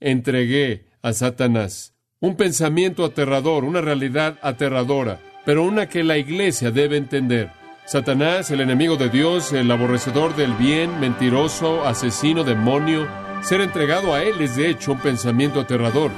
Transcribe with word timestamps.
entregué 0.00 0.86
a 1.02 1.12
Satanás. 1.12 1.94
Un 2.20 2.36
pensamiento 2.36 3.04
aterrador, 3.04 3.64
una 3.64 3.80
realidad 3.80 4.38
aterradora, 4.42 5.20
pero 5.44 5.64
una 5.64 5.88
que 5.88 6.02
la 6.02 6.18
iglesia 6.18 6.70
debe 6.70 6.96
entender. 6.96 7.50
Satanás, 7.86 8.50
el 8.50 8.60
enemigo 8.60 8.96
de 8.96 9.08
Dios, 9.08 9.52
el 9.52 9.70
aborrecedor 9.70 10.36
del 10.36 10.52
bien, 10.54 11.00
mentiroso, 11.00 11.86
asesino, 11.86 12.44
demonio, 12.44 13.08
ser 13.42 13.60
entregado 13.60 14.14
a 14.14 14.22
él 14.22 14.40
es 14.40 14.56
de 14.56 14.68
hecho 14.68 14.92
un 14.92 15.00
pensamiento 15.00 15.60
aterrador. 15.60 16.10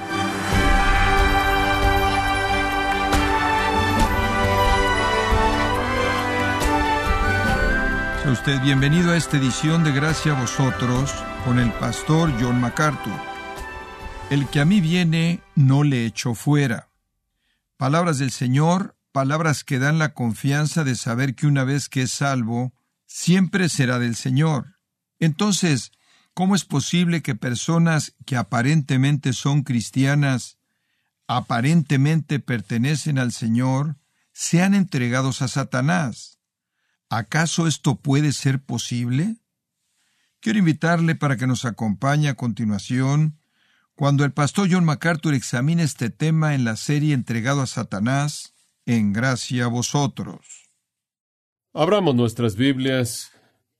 Sea 8.22 8.32
usted 8.32 8.60
bienvenido 8.62 9.12
a 9.12 9.16
esta 9.16 9.36
edición 9.36 9.84
de 9.84 9.92
Gracia 9.92 10.32
a 10.32 10.40
vosotros 10.40 11.14
con 11.44 11.58
el 11.58 11.72
pastor 11.72 12.30
John 12.40 12.60
MacArthur. 12.60 13.31
El 14.32 14.48
que 14.48 14.60
a 14.60 14.64
mí 14.64 14.80
viene, 14.80 15.42
no 15.56 15.84
le 15.84 16.06
echo 16.06 16.34
fuera. 16.34 16.88
Palabras 17.76 18.16
del 18.16 18.30
Señor, 18.30 18.96
palabras 19.12 19.62
que 19.62 19.78
dan 19.78 19.98
la 19.98 20.14
confianza 20.14 20.84
de 20.84 20.94
saber 20.94 21.34
que 21.34 21.46
una 21.46 21.64
vez 21.64 21.90
que 21.90 22.00
es 22.00 22.12
salvo, 22.12 22.72
siempre 23.04 23.68
será 23.68 23.98
del 23.98 24.16
Señor. 24.16 24.78
Entonces, 25.18 25.92
¿cómo 26.32 26.54
es 26.54 26.64
posible 26.64 27.20
que 27.20 27.34
personas 27.34 28.14
que 28.24 28.38
aparentemente 28.38 29.34
son 29.34 29.64
cristianas, 29.64 30.56
aparentemente 31.26 32.40
pertenecen 32.40 33.18
al 33.18 33.32
Señor, 33.32 33.98
sean 34.32 34.72
entregados 34.72 35.42
a 35.42 35.48
Satanás? 35.48 36.38
¿Acaso 37.10 37.66
esto 37.66 37.96
puede 37.96 38.32
ser 38.32 38.62
posible? 38.62 39.36
Quiero 40.40 40.58
invitarle 40.58 41.16
para 41.16 41.36
que 41.36 41.46
nos 41.46 41.66
acompañe 41.66 42.30
a 42.30 42.34
continuación 42.34 43.41
cuando 43.94 44.24
el 44.24 44.32
pastor 44.32 44.68
John 44.70 44.84
MacArthur 44.84 45.34
examine 45.34 45.82
este 45.82 46.10
tema 46.10 46.54
en 46.54 46.64
la 46.64 46.76
serie 46.76 47.14
Entregado 47.14 47.60
a 47.60 47.66
Satanás, 47.66 48.54
en 48.86 49.12
gracia 49.12 49.66
a 49.66 49.68
vosotros. 49.68 50.70
Abramos 51.72 52.14
nuestras 52.14 52.56
Biblias 52.56 53.32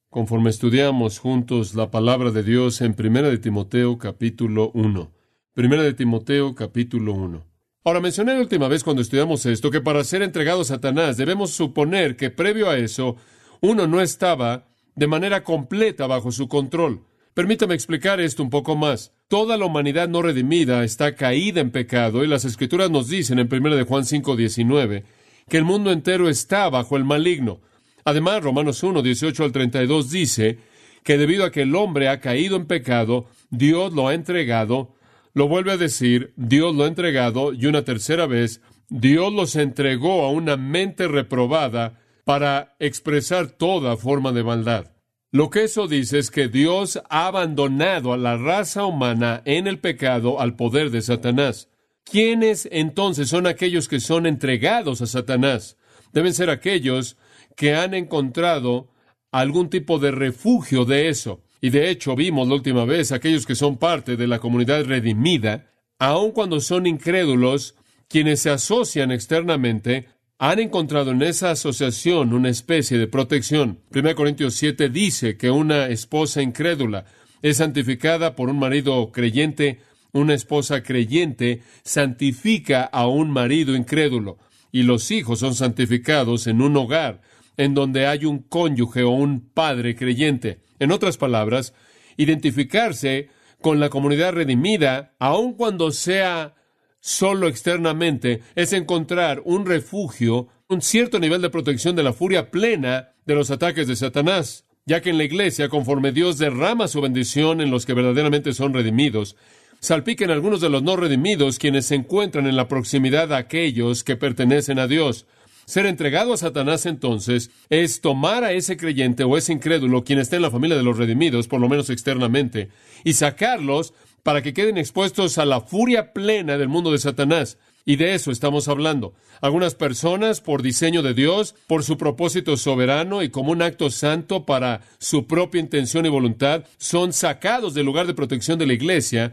conforme 0.09 0.51
estudiamos 0.51 1.19
juntos 1.19 1.75
la 1.75 1.91
palabra 1.91 2.31
de 2.31 2.42
Dios 2.42 2.83
en 2.83 2.95
1 2.98 3.23
de 3.23 3.39
Timoteo 3.39 3.98
capítulo 3.98 4.70
1. 4.75 5.12
1 5.56 5.83
de 5.83 5.95
Timoteo 5.95 6.55
capítulo 6.55 7.14
1. 7.14 7.47
Ahora 7.84 8.01
mencioné 8.01 8.34
la 8.34 8.41
última 8.41 8.69
vez 8.69 8.84
cuando 8.84 9.03
estudiamos 9.03 9.45
esto 9.47 9.70
que 9.70 9.81
para 9.81 10.05
ser 10.05 10.23
entregado 10.23 10.61
a 10.61 10.64
Satanás 10.67 11.17
debemos 11.17 11.53
suponer 11.53 12.17
que 12.17 12.31
previo 12.31 12.70
a 12.70 12.77
eso 12.77 13.17
uno 13.61 13.86
no 13.86 14.01
estaba 14.01 14.69
de 14.95 15.06
manera 15.06 15.42
completa 15.42 16.06
bajo 16.06 16.31
su 16.31 16.48
control. 16.48 17.05
Permítame 17.34 17.75
explicar 17.75 18.20
esto 18.20 18.42
un 18.42 18.50
poco 18.50 18.77
más. 18.77 19.12
Toda 19.28 19.56
la 19.56 19.64
humanidad 19.64 20.08
no 20.08 20.22
redimida 20.22 20.84
está 20.84 21.14
caída 21.14 21.61
en 21.61 21.70
pecado 21.70 22.24
y 22.24 22.27
las 22.27 22.44
escrituras 22.44 22.91
nos 22.91 23.08
dicen 23.08 23.39
en 23.39 23.48
1 23.50 23.77
de 23.77 23.84
Juan 23.84 24.05
5:19 24.05 25.05
que 25.48 25.56
el 25.56 25.64
mundo 25.64 25.91
entero 25.91 26.28
está 26.28 26.69
bajo 26.69 26.97
el 26.97 27.05
maligno. 27.05 27.61
Además, 28.05 28.42
Romanos 28.42 28.83
1, 28.83 29.02
18 29.02 29.44
al 29.44 29.52
32 29.52 30.11
dice 30.11 30.58
que 31.02 31.19
debido 31.19 31.44
a 31.44 31.50
que 31.50 31.62
el 31.62 31.74
hombre 31.74 32.08
ha 32.08 32.20
caído 32.20 32.56
en 32.56 32.66
pecado, 32.66 33.27
Dios 33.50 33.92
lo 33.92 34.08
ha 34.08 34.14
entregado 34.14 34.94
lo 35.34 35.48
vuelve 35.48 35.72
a 35.72 35.77
decir, 35.78 36.34
Dios 36.36 36.74
lo 36.74 36.84
ha 36.84 36.89
entregado 36.89 37.52
y 37.55 37.67
una 37.67 37.84
tercera 37.84 38.27
vez, 38.27 38.61
Dios 38.89 39.33
los 39.33 39.56
entregó 39.56 40.24
a 40.24 40.30
una 40.30 40.56
mente 40.56 41.08
reprobada 41.08 42.00
para 42.24 42.77
expresar 42.78 43.48
toda 43.48 43.96
forma 43.96 44.33
de 44.33 44.44
maldad. 44.44 44.92
Lo 45.34 45.48
que 45.48 45.64
eso 45.64 45.88
dice 45.88 46.19
es 46.19 46.30
que 46.30 46.48
Dios 46.48 47.00
ha 47.08 47.27
abandonado 47.27 48.12
a 48.12 48.19
la 48.19 48.36
raza 48.36 48.84
humana 48.84 49.41
en 49.47 49.66
el 49.66 49.78
pecado 49.78 50.39
al 50.39 50.56
poder 50.56 50.91
de 50.91 51.00
Satanás. 51.00 51.70
¿Quiénes 52.05 52.69
entonces 52.70 53.30
son 53.30 53.47
aquellos 53.47 53.89
que 53.89 53.98
son 53.98 54.27
entregados 54.27 55.00
a 55.00 55.06
Satanás? 55.06 55.78
Deben 56.12 56.34
ser 56.34 56.50
aquellos 56.50 57.16
que 57.57 57.74
han 57.74 57.95
encontrado 57.95 58.90
algún 59.30 59.70
tipo 59.70 59.98
de 59.98 60.11
refugio 60.11 60.84
de 60.84 61.08
eso. 61.08 61.40
Y 61.62 61.70
de 61.70 61.89
hecho 61.89 62.14
vimos 62.14 62.46
la 62.46 62.55
última 62.55 62.84
vez 62.84 63.11
aquellos 63.11 63.46
que 63.46 63.55
son 63.55 63.78
parte 63.78 64.18
de 64.18 64.27
la 64.27 64.39
comunidad 64.39 64.84
redimida, 64.84 65.70
aun 65.98 66.33
cuando 66.33 66.61
son 66.61 66.86
incrédulos, 66.86 67.74
quienes 68.07 68.40
se 68.40 68.51
asocian 68.51 69.11
externamente, 69.11 70.08
han 70.45 70.58
encontrado 70.58 71.13
en 71.13 71.23
esa 71.23 71.53
asociación 71.53 72.35
una 72.35 72.48
especie 72.48 72.98
de 72.98 73.07
protección. 73.07 73.79
1 73.95 74.17
Corintios 74.17 74.55
7 74.55 74.89
dice 74.89 75.36
que 75.36 75.53
una 75.53 75.86
esposa 75.86 76.42
incrédula 76.42 77.05
es 77.42 77.58
santificada 77.58 78.35
por 78.35 78.48
un 78.48 78.58
marido 78.58 79.13
creyente, 79.13 79.79
una 80.11 80.35
esposa 80.35 80.83
creyente 80.83 81.63
santifica 81.85 82.83
a 82.83 83.07
un 83.07 83.31
marido 83.31 83.77
incrédulo, 83.77 84.39
y 84.73 84.83
los 84.83 85.13
hijos 85.13 85.39
son 85.39 85.55
santificados 85.55 86.48
en 86.48 86.61
un 86.61 86.77
hogar 86.77 87.20
en 87.57 87.75
donde 87.75 88.08
hay 88.08 88.25
un 88.25 88.41
cónyuge 88.41 89.05
o 89.05 89.11
un 89.11 89.48
padre 89.48 89.95
creyente. 89.95 90.58
En 90.81 90.91
otras 90.91 91.19
palabras, 91.19 91.73
identificarse 92.17 93.29
con 93.61 93.79
la 93.79 93.91
comunidad 93.91 94.33
redimida, 94.33 95.14
aun 95.20 95.55
cuando 95.55 95.92
sea 95.92 96.57
solo 97.02 97.48
externamente, 97.48 98.42
es 98.55 98.73
encontrar 98.73 99.42
un 99.45 99.67
refugio, 99.67 100.46
un 100.68 100.80
cierto 100.80 101.18
nivel 101.18 101.42
de 101.42 101.51
protección 101.51 101.96
de 101.96 102.05
la 102.05 102.13
furia 102.13 102.51
plena 102.51 103.11
de 103.27 103.35
los 103.35 103.51
ataques 103.51 103.89
de 103.89 103.96
Satanás, 103.96 104.64
ya 104.86 105.01
que 105.02 105.11
en 105.11 105.18
la 105.18 105.24
iglesia, 105.24 105.68
conforme 105.68 106.13
Dios 106.13 106.39
derrama 106.39 106.86
su 106.86 107.01
bendición 107.01 107.61
en 107.61 107.73
los 107.73 107.86
que 107.86 107.95
verdaderamente 107.95 108.55
son 108.55 108.73
redimidos, 108.73 109.36
salpiquen 109.80 110.30
algunos 110.30 110.61
de 110.61 110.70
los 110.70 110.85
no 110.85 110.95
redimidos 110.95 111.58
quienes 111.58 111.86
se 111.86 111.96
encuentran 111.96 112.46
en 112.46 112.55
la 112.55 112.68
proximidad 112.68 113.29
de 113.29 113.36
aquellos 113.36 114.05
que 114.05 114.17
pertenecen 114.17 114.79
a 114.79 114.86
Dios. 114.86 115.27
Ser 115.64 115.86
entregado 115.86 116.33
a 116.33 116.36
Satanás 116.36 116.86
entonces 116.86 117.51
es 117.69 118.01
tomar 118.01 118.45
a 118.45 118.52
ese 118.52 118.77
creyente 118.77 119.24
o 119.24 119.36
ese 119.36 119.52
incrédulo, 119.52 120.05
quien 120.05 120.20
está 120.20 120.36
en 120.36 120.42
la 120.42 120.51
familia 120.52 120.77
de 120.77 120.84
los 120.84 120.98
redimidos, 120.98 121.48
por 121.48 121.61
lo 121.61 121.69
menos 121.69 121.90
externamente, 121.90 122.69
y 123.05 123.14
sacarlos 123.14 123.92
para 124.22 124.42
que 124.42 124.55
queden 124.55 124.78
expuestos 124.78 125.38
a 125.38 125.44
la 125.44 125.60
furia 125.60 126.12
plena 126.12 126.58
del 126.58 126.68
mundo 126.68 126.92
de 126.92 126.98
Satanás. 126.98 127.58
Y 127.84 127.96
de 127.96 128.14
eso 128.14 128.31
estamos 128.31 128.69
hablando. 128.69 129.12
Algunas 129.40 129.75
personas, 129.75 130.40
por 130.40 130.62
diseño 130.62 131.02
de 131.02 131.14
Dios, 131.14 131.56
por 131.66 131.82
su 131.82 131.99
propósito 131.99 132.56
soberano 132.56 133.22
y 133.22 133.28
como 133.28 133.50
un 133.50 133.60
acto 133.60 133.90
santo 133.90 134.46
para 134.46 134.82
su 134.99 135.26
propia 135.26 135.60
intención 135.60 136.06
y 136.06 136.08
voluntad, 136.08 136.64
son 136.78 137.12
sacados 137.12 137.75
del 137.75 137.87
lugar 137.87 138.06
de 138.06 138.14
protección 138.14 138.58
de 138.58 138.66
la 138.66 138.75
iglesia 138.75 139.32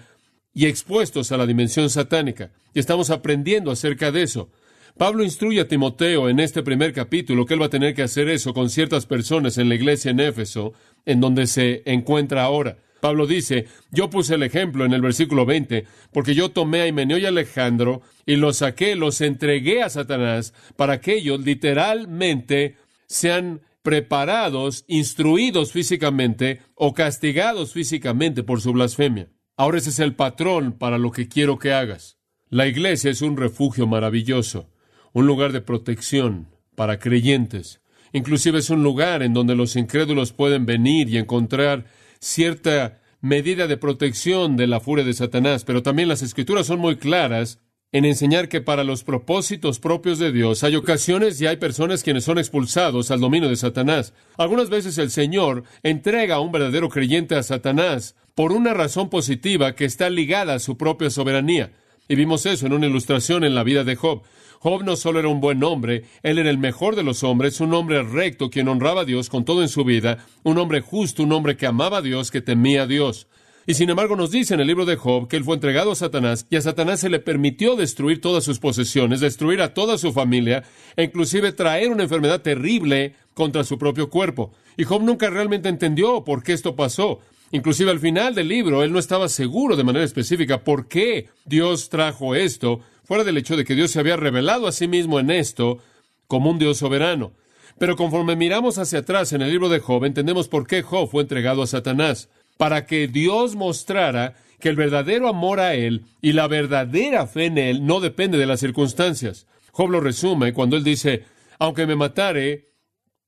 y 0.53 0.65
expuestos 0.65 1.31
a 1.31 1.37
la 1.37 1.45
dimensión 1.45 1.91
satánica. 1.91 2.51
Y 2.73 2.79
estamos 2.79 3.11
aprendiendo 3.11 3.69
acerca 3.69 4.11
de 4.11 4.23
eso. 4.23 4.49
Pablo 4.97 5.23
instruye 5.23 5.61
a 5.61 5.67
Timoteo 5.67 6.27
en 6.27 6.39
este 6.39 6.63
primer 6.63 6.91
capítulo 6.91 7.45
que 7.45 7.53
él 7.53 7.61
va 7.61 7.67
a 7.67 7.69
tener 7.69 7.93
que 7.93 8.01
hacer 8.01 8.27
eso 8.29 8.53
con 8.53 8.69
ciertas 8.69 9.05
personas 9.05 9.59
en 9.59 9.69
la 9.69 9.75
iglesia 9.75 10.09
en 10.09 10.19
Éfeso, 10.19 10.73
en 11.05 11.21
donde 11.21 11.45
se 11.45 11.83
encuentra 11.85 12.43
ahora. 12.43 12.79
Pablo 12.99 13.27
dice, 13.27 13.67
yo 13.91 14.09
puse 14.09 14.35
el 14.35 14.43
ejemplo 14.43 14.85
en 14.85 14.93
el 14.93 15.01
versículo 15.01 15.45
20, 15.45 15.85
porque 16.11 16.35
yo 16.35 16.49
tomé 16.49 16.81
a 16.81 16.87
Himeneo 16.87 17.17
y 17.17 17.25
Alejandro 17.25 18.01
y 18.25 18.35
los 18.35 18.57
saqué, 18.57 18.95
los 18.95 19.21
entregué 19.21 19.83
a 19.83 19.89
Satanás 19.89 20.53
para 20.75 21.01
que 21.01 21.15
ellos 21.15 21.39
literalmente 21.41 22.75
sean 23.07 23.61
preparados, 23.81 24.85
instruidos 24.87 25.71
físicamente 25.71 26.61
o 26.75 26.93
castigados 26.93 27.73
físicamente 27.73 28.43
por 28.43 28.61
su 28.61 28.73
blasfemia. 28.73 29.29
Ahora 29.55 29.77
ese 29.77 29.89
es 29.89 29.99
el 29.99 30.15
patrón 30.15 30.73
para 30.73 30.97
lo 30.97 31.11
que 31.11 31.27
quiero 31.27 31.59
que 31.59 31.73
hagas. 31.73 32.17
La 32.49 32.67
iglesia 32.67 33.11
es 33.11 33.21
un 33.21 33.37
refugio 33.37 33.87
maravilloso 33.87 34.69
un 35.13 35.25
lugar 35.25 35.51
de 35.51 35.61
protección 35.61 36.47
para 36.75 36.99
creyentes. 36.99 37.81
Inclusive 38.11 38.59
es 38.59 38.69
un 38.69 38.83
lugar 38.83 39.21
en 39.21 39.33
donde 39.33 39.55
los 39.55 39.75
incrédulos 39.75 40.33
pueden 40.33 40.65
venir 40.65 41.09
y 41.09 41.17
encontrar 41.17 41.85
cierta 42.19 43.01
medida 43.21 43.67
de 43.67 43.77
protección 43.77 44.57
de 44.57 44.67
la 44.67 44.79
furia 44.79 45.05
de 45.05 45.13
Satanás, 45.13 45.65
pero 45.65 45.83
también 45.83 46.07
las 46.07 46.21
escrituras 46.21 46.67
son 46.67 46.79
muy 46.79 46.97
claras 46.97 47.59
en 47.91 48.05
enseñar 48.05 48.49
que 48.49 48.61
para 48.61 48.83
los 48.83 49.03
propósitos 49.03 49.79
propios 49.79 50.19
de 50.19 50.31
Dios 50.31 50.63
hay 50.63 50.75
ocasiones 50.75 51.41
y 51.41 51.47
hay 51.47 51.57
personas 51.57 52.03
quienes 52.03 52.23
son 52.23 52.37
expulsados 52.37 53.09
al 53.09 53.19
dominio 53.19 53.49
de 53.49 53.55
Satanás. 53.55 54.13
Algunas 54.37 54.69
veces 54.69 54.97
el 54.99 55.09
Señor 55.09 55.63
entrega 55.81 56.35
a 56.35 56.39
un 56.39 56.51
verdadero 56.51 56.89
creyente 56.89 57.35
a 57.35 57.43
Satanás 57.43 58.15
por 58.35 58.51
una 58.51 58.73
razón 58.73 59.09
positiva 59.09 59.75
que 59.75 59.85
está 59.85 60.09
ligada 60.09 60.53
a 60.53 60.59
su 60.59 60.77
propia 60.77 61.09
soberanía. 61.09 61.71
Y 62.11 62.15
vimos 62.15 62.47
eso 62.47 62.65
en 62.65 62.73
una 62.73 62.87
ilustración 62.87 63.43
en 63.43 63.53
la 63.53 63.63
vida 63.63 63.83
de 63.83 63.95
Job. 63.95 64.23
Job 64.61 64.83
no 64.83 64.95
solo 64.95 65.19
era 65.19 65.27
un 65.27 65.39
buen 65.39 65.63
hombre, 65.63 66.05
él 66.23 66.39
era 66.39 66.49
el 66.49 66.57
mejor 66.57 66.95
de 66.95 67.03
los 67.03 67.23
hombres, 67.23 67.61
un 67.61 67.71
hombre 67.75 68.01
recto, 68.01 68.49
quien 68.49 68.67
honraba 68.67 69.01
a 69.01 69.05
Dios 69.05 69.29
con 69.29 69.45
todo 69.45 69.61
en 69.61 69.69
su 69.69 69.83
vida, 69.83 70.25
un 70.41 70.57
hombre 70.57 70.81
justo, 70.81 71.21
un 71.21 71.31
hombre 71.31 71.55
que 71.55 71.67
amaba 71.67 71.97
a 71.97 72.01
Dios, 72.01 72.31
que 72.31 72.41
temía 72.41 72.81
a 72.81 72.87
Dios. 72.87 73.27
Y 73.67 73.75
sin 73.75 73.91
embargo 73.91 74.15
nos 74.15 74.31
dice 74.31 74.55
en 74.55 74.59
el 74.59 74.65
libro 74.65 74.85
de 74.85 74.95
Job 74.95 75.27
que 75.27 75.37
él 75.37 75.43
fue 75.43 75.53
entregado 75.53 75.91
a 75.91 75.95
Satanás 75.95 76.47
y 76.49 76.55
a 76.55 76.61
Satanás 76.61 77.01
se 77.01 77.09
le 77.09 77.19
permitió 77.19 77.75
destruir 77.75 78.19
todas 78.19 78.43
sus 78.43 78.57
posesiones, 78.57 79.19
destruir 79.19 79.61
a 79.61 79.75
toda 79.75 79.99
su 79.99 80.11
familia 80.11 80.63
e 80.95 81.03
inclusive 81.03 81.51
traer 81.51 81.91
una 81.91 82.01
enfermedad 82.01 82.41
terrible 82.41 83.13
contra 83.35 83.63
su 83.63 83.77
propio 83.77 84.09
cuerpo. 84.09 84.51
Y 84.77 84.83
Job 84.83 85.03
nunca 85.03 85.29
realmente 85.29 85.69
entendió 85.69 86.23
por 86.23 86.41
qué 86.41 86.53
esto 86.53 86.75
pasó. 86.75 87.19
Inclusive 87.51 87.91
al 87.91 87.99
final 87.99 88.35
del 88.35 88.47
libro, 88.47 88.83
él 88.83 88.91
no 88.91 88.99
estaba 88.99 89.27
seguro 89.27 89.75
de 89.75 89.83
manera 89.83 90.05
específica 90.05 90.63
por 90.63 90.87
qué 90.87 91.29
Dios 91.45 91.89
trajo 91.89 92.35
esto, 92.35 92.81
fuera 93.03 93.23
del 93.23 93.37
hecho 93.37 93.57
de 93.57 93.65
que 93.65 93.75
Dios 93.75 93.91
se 93.91 93.99
había 93.99 94.17
revelado 94.17 94.67
a 94.67 94.71
sí 94.71 94.87
mismo 94.87 95.19
en 95.19 95.31
esto 95.31 95.79
como 96.27 96.51
un 96.51 96.59
Dios 96.59 96.77
soberano. 96.77 97.33
Pero 97.79 97.95
conforme 97.95 98.35
miramos 98.35 98.77
hacia 98.77 98.99
atrás 98.99 99.33
en 99.33 99.41
el 99.41 99.49
libro 99.49 99.69
de 99.69 99.79
Job, 99.79 100.05
entendemos 100.05 100.47
por 100.47 100.67
qué 100.67 100.83
Job 100.83 101.09
fue 101.09 101.23
entregado 101.23 101.63
a 101.63 101.67
Satanás, 101.67 102.29
para 102.57 102.85
que 102.85 103.07
Dios 103.07 103.55
mostrara 103.55 104.35
que 104.59 104.69
el 104.69 104.75
verdadero 104.75 105.29
amor 105.29 105.59
a 105.59 105.73
Él 105.73 106.03
y 106.21 106.33
la 106.33 106.47
verdadera 106.47 107.25
fe 107.25 107.45
en 107.45 107.57
Él 107.57 107.85
no 107.85 107.99
depende 108.01 108.37
de 108.37 108.45
las 108.45 108.59
circunstancias. 108.59 109.47
Job 109.71 109.89
lo 109.89 110.01
resume 110.01 110.53
cuando 110.53 110.75
él 110.75 110.83
dice, 110.83 111.23
aunque 111.57 111.87
me 111.87 111.95
matare, 111.95 112.73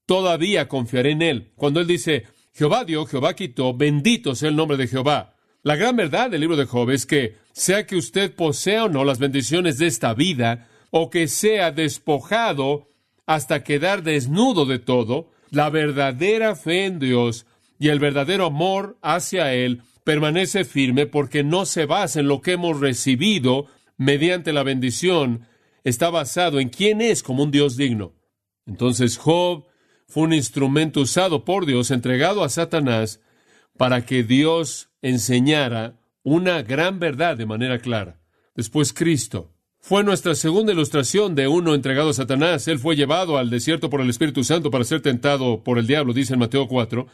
todavía 0.06 0.68
confiaré 0.68 1.12
en 1.12 1.22
Él. 1.22 1.52
Cuando 1.56 1.80
él 1.80 1.88
dice, 1.88 2.26
Jehová 2.54 2.84
dio, 2.86 3.06
Jehová 3.06 3.36
quitó, 3.36 3.74
bendito 3.74 4.36
sea 4.36 4.50
el 4.50 4.56
nombre 4.56 4.78
de 4.78 4.88
Jehová. 4.88 5.36
La 5.64 5.76
gran 5.76 5.96
verdad 5.96 6.30
del 6.30 6.42
libro 6.42 6.58
de 6.58 6.66
Job 6.66 6.90
es 6.90 7.06
que, 7.06 7.38
sea 7.54 7.86
que 7.86 7.96
usted 7.96 8.34
posea 8.36 8.86
o 8.86 8.90
no 8.90 9.04
las 9.04 9.20
bendiciones 9.20 9.78
de 9.78 9.88
esta 9.88 10.14
vida, 10.14 10.68
o 10.90 11.10
que 11.10 11.28
sea 11.28 11.72
despojado 11.72 12.90
hasta 13.26 13.64
quedar 13.64 14.04
desnudo 14.04 14.66
de 14.66 14.80
todo, 14.80 15.32
la 15.52 15.70
verdadera 15.70 16.56
fe 16.56 16.86
en 16.86 17.00
Dios 17.00 17.46
y 17.80 17.90
el 17.90 18.00
verdadero 18.00 18.46
amor 18.46 18.98
hacia 19.02 19.54
Él 19.54 19.82
permanece 20.04 20.66
firme 20.66 21.06
porque 21.06 21.44
no 21.44 21.66
se 21.66 21.86
basa 21.86 22.20
en 22.20 22.28
lo 22.28 22.42
que 22.42 22.54
hemos 22.54 22.80
recibido 22.80 23.68
mediante 23.98 24.52
la 24.52 24.64
bendición, 24.64 25.48
está 25.84 26.10
basado 26.10 26.60
en 26.60 26.70
quién 26.70 27.02
es 27.02 27.24
como 27.24 27.44
un 27.44 27.52
Dios 27.52 27.78
digno. 27.78 28.14
Entonces 28.66 29.18
Job 29.18 29.66
fue 30.12 30.24
un 30.24 30.34
instrumento 30.34 31.00
usado 31.00 31.46
por 31.46 31.66
Dios, 31.66 31.90
entregado 31.90 32.44
a 32.44 32.50
Satanás, 32.50 33.22
para 33.78 34.06
que 34.06 34.24
Dios 34.24 34.90
enseñara 35.02 35.96
una 36.22 36.64
gran 36.64 37.00
verdad 37.00 37.38
de 37.38 37.46
manera 37.46 37.80
clara. 37.80 38.20
Después 38.54 38.92
Cristo 38.92 39.54
fue 39.80 40.04
nuestra 40.04 40.36
segunda 40.36 40.74
ilustración 40.74 41.34
de 41.34 41.48
uno 41.48 41.74
entregado 41.74 42.10
a 42.10 42.14
Satanás. 42.14 42.68
Él 42.68 42.78
fue 42.78 42.98
llevado 42.98 43.38
al 43.38 43.50
desierto 43.50 43.90
por 43.90 44.02
el 44.02 44.10
Espíritu 44.10 44.44
Santo 44.44 44.70
para 44.70 44.84
ser 44.84 45.02
tentado 45.02 45.64
por 45.64 45.80
el 45.80 45.88
diablo, 45.88 46.12
dice 46.12 46.34
en 46.34 46.40
Mateo 46.40 46.68
4. 46.68 47.08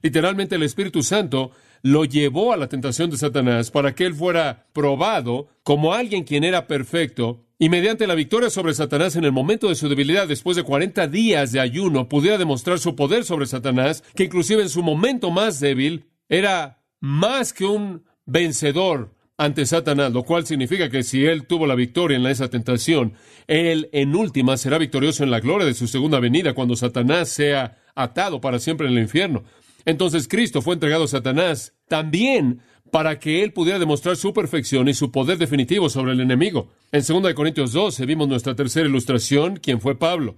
Literalmente 0.00 0.54
el 0.54 0.62
Espíritu 0.62 1.02
Santo 1.02 1.50
lo 1.82 2.04
llevó 2.04 2.52
a 2.52 2.56
la 2.56 2.68
tentación 2.68 3.10
de 3.10 3.16
Satanás 3.16 3.72
para 3.72 3.96
que 3.96 4.06
él 4.06 4.14
fuera 4.14 4.68
probado 4.72 5.48
como 5.64 5.92
alguien 5.92 6.22
quien 6.22 6.44
era 6.44 6.68
perfecto 6.68 7.43
y 7.58 7.68
mediante 7.68 8.06
la 8.06 8.14
victoria 8.14 8.50
sobre 8.50 8.74
Satanás 8.74 9.14
en 9.16 9.24
el 9.24 9.32
momento 9.32 9.68
de 9.68 9.76
su 9.76 9.88
debilidad, 9.88 10.26
después 10.26 10.56
de 10.56 10.64
40 10.64 11.06
días 11.06 11.52
de 11.52 11.60
ayuno, 11.60 12.08
pudiera 12.08 12.36
demostrar 12.36 12.78
su 12.78 12.96
poder 12.96 13.24
sobre 13.24 13.46
Satanás, 13.46 14.02
que 14.16 14.24
inclusive 14.24 14.62
en 14.62 14.68
su 14.68 14.82
momento 14.82 15.30
más 15.30 15.60
débil 15.60 16.06
era 16.28 16.82
más 17.00 17.52
que 17.52 17.64
un 17.64 18.04
vencedor 18.26 19.14
ante 19.36 19.66
Satanás, 19.66 20.12
lo 20.12 20.24
cual 20.24 20.46
significa 20.46 20.88
que 20.88 21.02
si 21.02 21.24
él 21.24 21.46
tuvo 21.46 21.66
la 21.66 21.74
victoria 21.74 22.16
en 22.16 22.26
esa 22.26 22.48
tentación, 22.48 23.14
él 23.46 23.88
en 23.92 24.14
última 24.14 24.56
será 24.56 24.78
victorioso 24.78 25.24
en 25.24 25.30
la 25.30 25.40
gloria 25.40 25.66
de 25.66 25.74
su 25.74 25.86
segunda 25.86 26.20
venida 26.20 26.54
cuando 26.54 26.76
Satanás 26.76 27.28
sea 27.28 27.78
atado 27.94 28.40
para 28.40 28.58
siempre 28.58 28.86
en 28.86 28.94
el 28.94 29.02
infierno. 29.02 29.44
Entonces 29.84 30.28
Cristo 30.28 30.62
fue 30.62 30.74
entregado 30.74 31.04
a 31.04 31.08
Satanás 31.08 31.74
también 31.88 32.60
para 32.94 33.18
que 33.18 33.42
él 33.42 33.52
pudiera 33.52 33.80
demostrar 33.80 34.16
su 34.16 34.32
perfección 34.32 34.86
y 34.86 34.94
su 34.94 35.10
poder 35.10 35.36
definitivo 35.36 35.90
sobre 35.90 36.12
el 36.12 36.20
enemigo. 36.20 36.68
En 36.92 37.02
2 37.04 37.34
Corintios 37.34 37.72
12 37.72 38.06
vimos 38.06 38.28
nuestra 38.28 38.54
tercera 38.54 38.88
ilustración, 38.88 39.56
quien 39.56 39.80
fue 39.80 39.98
Pablo. 39.98 40.36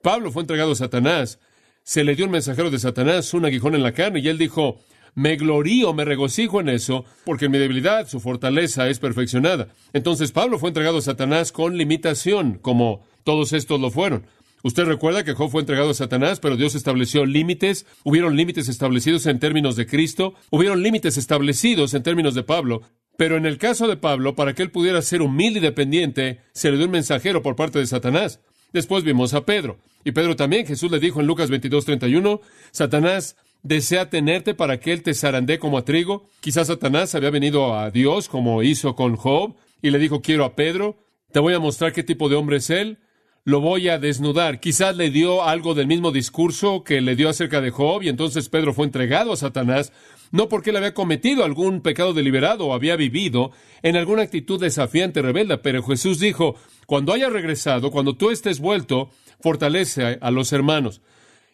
Pablo 0.00 0.32
fue 0.32 0.42
entregado 0.42 0.72
a 0.72 0.76
Satanás. 0.76 1.40
Se 1.82 2.02
le 2.02 2.16
dio 2.16 2.24
un 2.24 2.30
mensajero 2.30 2.70
de 2.70 2.78
Satanás, 2.78 3.34
un 3.34 3.44
aguijón 3.44 3.74
en 3.74 3.82
la 3.82 3.92
carne, 3.92 4.20
y 4.20 4.28
él 4.28 4.38
dijo, 4.38 4.80
me 5.14 5.36
glorío, 5.36 5.92
me 5.92 6.06
regocijo 6.06 6.58
en 6.62 6.70
eso, 6.70 7.04
porque 7.26 7.44
en 7.44 7.50
mi 7.50 7.58
debilidad 7.58 8.08
su 8.08 8.18
fortaleza 8.18 8.88
es 8.88 8.98
perfeccionada. 8.98 9.68
Entonces 9.92 10.32
Pablo 10.32 10.58
fue 10.58 10.70
entregado 10.70 10.96
a 10.96 11.02
Satanás 11.02 11.52
con 11.52 11.76
limitación, 11.76 12.54
como 12.62 13.04
todos 13.24 13.52
estos 13.52 13.78
lo 13.78 13.90
fueron. 13.90 14.24
Usted 14.62 14.84
recuerda 14.84 15.24
que 15.24 15.32
Job 15.32 15.50
fue 15.50 15.60
entregado 15.60 15.90
a 15.90 15.94
Satanás, 15.94 16.40
pero 16.40 16.56
Dios 16.56 16.74
estableció 16.74 17.24
límites. 17.24 17.86
Hubieron 18.04 18.36
límites 18.36 18.68
establecidos 18.68 19.26
en 19.26 19.38
términos 19.38 19.76
de 19.76 19.86
Cristo. 19.86 20.34
Hubieron 20.50 20.82
límites 20.82 21.16
establecidos 21.16 21.94
en 21.94 22.02
términos 22.02 22.34
de 22.34 22.42
Pablo. 22.42 22.82
Pero 23.16 23.36
en 23.36 23.46
el 23.46 23.58
caso 23.58 23.88
de 23.88 23.96
Pablo, 23.96 24.34
para 24.34 24.54
que 24.54 24.62
él 24.62 24.70
pudiera 24.70 25.02
ser 25.02 25.22
humilde 25.22 25.58
y 25.58 25.62
dependiente, 25.62 26.40
se 26.52 26.70
le 26.70 26.76
dio 26.76 26.86
un 26.86 26.92
mensajero 26.92 27.42
por 27.42 27.56
parte 27.56 27.78
de 27.78 27.86
Satanás. 27.86 28.40
Después 28.72 29.04
vimos 29.04 29.34
a 29.34 29.44
Pedro. 29.44 29.78
Y 30.04 30.12
Pedro 30.12 30.36
también, 30.36 30.66
Jesús 30.66 30.90
le 30.90 31.00
dijo 31.00 31.20
en 31.20 31.26
Lucas 31.26 31.50
22:31, 31.50 32.40
Satanás 32.70 33.36
desea 33.62 34.08
tenerte 34.08 34.54
para 34.54 34.80
que 34.80 34.92
él 34.92 35.02
te 35.02 35.14
zarandee 35.14 35.58
como 35.58 35.76
a 35.76 35.84
trigo. 35.84 36.28
Quizás 36.40 36.68
Satanás 36.68 37.14
había 37.14 37.30
venido 37.30 37.78
a 37.78 37.90
Dios 37.90 38.28
como 38.28 38.62
hizo 38.62 38.94
con 38.94 39.16
Job 39.16 39.54
y 39.82 39.90
le 39.90 39.98
dijo, 39.98 40.22
quiero 40.22 40.44
a 40.44 40.54
Pedro, 40.54 40.96
te 41.32 41.40
voy 41.40 41.54
a 41.54 41.58
mostrar 41.58 41.92
qué 41.92 42.02
tipo 42.02 42.28
de 42.28 42.36
hombre 42.36 42.58
es 42.58 42.70
él 42.70 42.98
lo 43.44 43.60
voy 43.60 43.88
a 43.88 43.98
desnudar. 43.98 44.60
Quizás 44.60 44.96
le 44.96 45.10
dio 45.10 45.44
algo 45.44 45.74
del 45.74 45.86
mismo 45.86 46.12
discurso 46.12 46.84
que 46.84 47.00
le 47.00 47.16
dio 47.16 47.28
acerca 47.28 47.60
de 47.60 47.70
Job 47.70 48.02
y 48.02 48.08
entonces 48.08 48.48
Pedro 48.48 48.74
fue 48.74 48.86
entregado 48.86 49.32
a 49.32 49.36
Satanás, 49.36 49.92
no 50.30 50.48
porque 50.48 50.70
él 50.70 50.76
había 50.76 50.94
cometido 50.94 51.44
algún 51.44 51.80
pecado 51.80 52.12
deliberado 52.12 52.66
o 52.66 52.74
había 52.74 52.96
vivido 52.96 53.50
en 53.82 53.96
alguna 53.96 54.22
actitud 54.22 54.60
desafiante, 54.60 55.22
rebelde, 55.22 55.58
pero 55.58 55.82
Jesús 55.82 56.20
dijo, 56.20 56.56
cuando 56.86 57.12
haya 57.12 57.30
regresado, 57.30 57.90
cuando 57.90 58.14
tú 58.14 58.30
estés 58.30 58.60
vuelto, 58.60 59.10
fortalece 59.40 60.18
a 60.20 60.30
los 60.30 60.52
hermanos. 60.52 61.00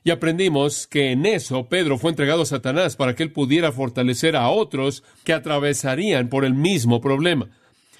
Y 0.06 0.10
aprendimos 0.10 0.86
que 0.86 1.10
en 1.10 1.26
eso 1.26 1.68
Pedro 1.68 1.98
fue 1.98 2.10
entregado 2.10 2.42
a 2.42 2.46
Satanás 2.46 2.94
para 2.94 3.16
que 3.16 3.24
él 3.24 3.32
pudiera 3.32 3.72
fortalecer 3.72 4.36
a 4.36 4.50
otros 4.50 5.02
que 5.24 5.32
atravesarían 5.32 6.28
por 6.28 6.44
el 6.44 6.54
mismo 6.54 7.00
problema. 7.00 7.48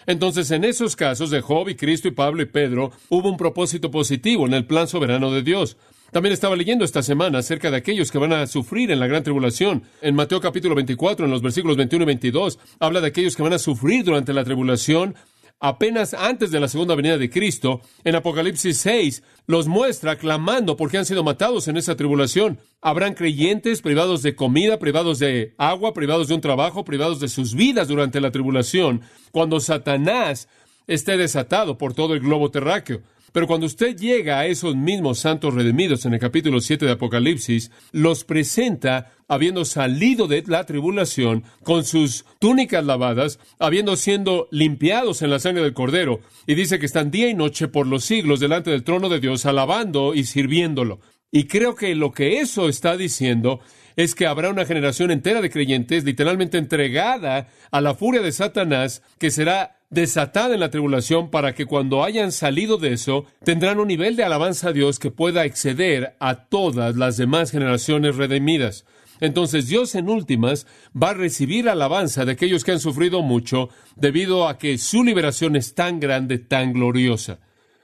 Entonces, 0.06 0.50
en 0.50 0.64
esos 0.64 0.94
casos 0.94 1.30
de 1.30 1.40
Job 1.40 1.68
y 1.68 1.74
Cristo 1.74 2.08
y 2.08 2.12
Pablo 2.12 2.42
y 2.42 2.46
Pedro, 2.46 2.92
hubo 3.08 3.28
un 3.28 3.36
propósito 3.36 3.90
positivo 3.90 4.46
en 4.46 4.54
el 4.54 4.64
plan 4.64 4.86
soberano 4.86 5.32
de 5.32 5.42
Dios. 5.42 5.76
También 6.12 6.32
estaba 6.32 6.54
leyendo 6.54 6.84
esta 6.84 7.02
semana 7.02 7.38
acerca 7.38 7.70
de 7.70 7.76
aquellos 7.76 8.12
que 8.12 8.18
van 8.18 8.32
a 8.32 8.46
sufrir 8.46 8.90
en 8.90 9.00
la 9.00 9.08
gran 9.08 9.24
tribulación. 9.24 9.82
En 10.00 10.14
Mateo 10.14 10.40
capítulo 10.40 10.74
24, 10.76 11.24
en 11.24 11.32
los 11.32 11.42
versículos 11.42 11.76
21 11.76 12.04
y 12.04 12.06
22, 12.06 12.58
habla 12.78 13.00
de 13.00 13.08
aquellos 13.08 13.34
que 13.34 13.42
van 13.42 13.52
a 13.52 13.58
sufrir 13.58 14.04
durante 14.04 14.32
la 14.32 14.44
tribulación 14.44 15.16
apenas 15.60 16.14
antes 16.14 16.50
de 16.50 16.60
la 16.60 16.68
segunda 16.68 16.94
venida 16.94 17.18
de 17.18 17.30
Cristo, 17.30 17.80
en 18.04 18.14
Apocalipsis 18.14 18.78
6, 18.78 19.22
los 19.46 19.68
muestra 19.68 20.16
clamando 20.16 20.76
porque 20.76 20.98
han 20.98 21.06
sido 21.06 21.24
matados 21.24 21.68
en 21.68 21.76
esa 21.76 21.96
tribulación. 21.96 22.58
Habrán 22.80 23.14
creyentes 23.14 23.82
privados 23.82 24.22
de 24.22 24.34
comida, 24.34 24.78
privados 24.78 25.18
de 25.18 25.54
agua, 25.58 25.94
privados 25.94 26.28
de 26.28 26.34
un 26.34 26.40
trabajo, 26.40 26.84
privados 26.84 27.20
de 27.20 27.28
sus 27.28 27.54
vidas 27.54 27.88
durante 27.88 28.20
la 28.20 28.30
tribulación, 28.30 29.02
cuando 29.32 29.60
Satanás 29.60 30.48
esté 30.86 31.16
desatado 31.16 31.78
por 31.78 31.94
todo 31.94 32.14
el 32.14 32.20
globo 32.20 32.50
terráqueo. 32.50 33.02
Pero 33.36 33.46
cuando 33.46 33.66
usted 33.66 33.94
llega 33.94 34.38
a 34.38 34.46
esos 34.46 34.76
mismos 34.76 35.18
santos 35.18 35.52
redimidos 35.52 36.06
en 36.06 36.14
el 36.14 36.18
capítulo 36.18 36.58
7 36.58 36.86
de 36.86 36.92
Apocalipsis, 36.92 37.70
los 37.92 38.24
presenta 38.24 39.12
habiendo 39.28 39.66
salido 39.66 40.26
de 40.26 40.42
la 40.46 40.64
tribulación 40.64 41.44
con 41.62 41.84
sus 41.84 42.24
túnicas 42.38 42.82
lavadas, 42.86 43.38
habiendo 43.58 43.94
sido 43.96 44.48
limpiados 44.50 45.20
en 45.20 45.28
la 45.28 45.38
sangre 45.38 45.64
del 45.64 45.74
Cordero, 45.74 46.20
y 46.46 46.54
dice 46.54 46.78
que 46.78 46.86
están 46.86 47.10
día 47.10 47.28
y 47.28 47.34
noche 47.34 47.68
por 47.68 47.86
los 47.86 48.06
siglos 48.06 48.40
delante 48.40 48.70
del 48.70 48.84
trono 48.84 49.10
de 49.10 49.20
Dios, 49.20 49.44
alabando 49.44 50.14
y 50.14 50.24
sirviéndolo. 50.24 51.00
Y 51.30 51.44
creo 51.44 51.74
que 51.74 51.94
lo 51.94 52.12
que 52.12 52.40
eso 52.40 52.70
está 52.70 52.96
diciendo 52.96 53.60
es 53.96 54.14
que 54.14 54.26
habrá 54.26 54.50
una 54.50 54.66
generación 54.66 55.10
entera 55.10 55.40
de 55.40 55.50
creyentes 55.50 56.04
literalmente 56.04 56.58
entregada 56.58 57.48
a 57.70 57.80
la 57.80 57.94
furia 57.94 58.20
de 58.20 58.30
Satanás, 58.30 59.02
que 59.18 59.30
será 59.30 59.78
desatada 59.90 60.54
en 60.54 60.60
la 60.60 60.70
tribulación 60.70 61.30
para 61.30 61.54
que 61.54 61.64
cuando 61.66 62.04
hayan 62.04 62.32
salido 62.32 62.76
de 62.76 62.92
eso 62.92 63.24
tendrán 63.44 63.78
un 63.78 63.88
nivel 63.88 64.16
de 64.16 64.24
alabanza 64.24 64.68
a 64.68 64.72
Dios 64.72 64.98
que 64.98 65.10
pueda 65.10 65.44
exceder 65.44 66.16
a 66.20 66.46
todas 66.46 66.96
las 66.96 67.16
demás 67.16 67.50
generaciones 67.50 68.16
redimidas. 68.16 68.84
Entonces 69.20 69.68
Dios 69.68 69.94
en 69.94 70.10
últimas 70.10 70.66
va 71.00 71.10
a 71.10 71.14
recibir 71.14 71.68
alabanza 71.68 72.24
de 72.24 72.32
aquellos 72.32 72.64
que 72.64 72.72
han 72.72 72.80
sufrido 72.80 73.22
mucho 73.22 73.70
debido 73.94 74.48
a 74.48 74.58
que 74.58 74.76
su 74.76 75.04
liberación 75.04 75.56
es 75.56 75.74
tan 75.74 76.00
grande, 76.00 76.38
tan 76.38 76.72
gloriosa. 76.72 77.38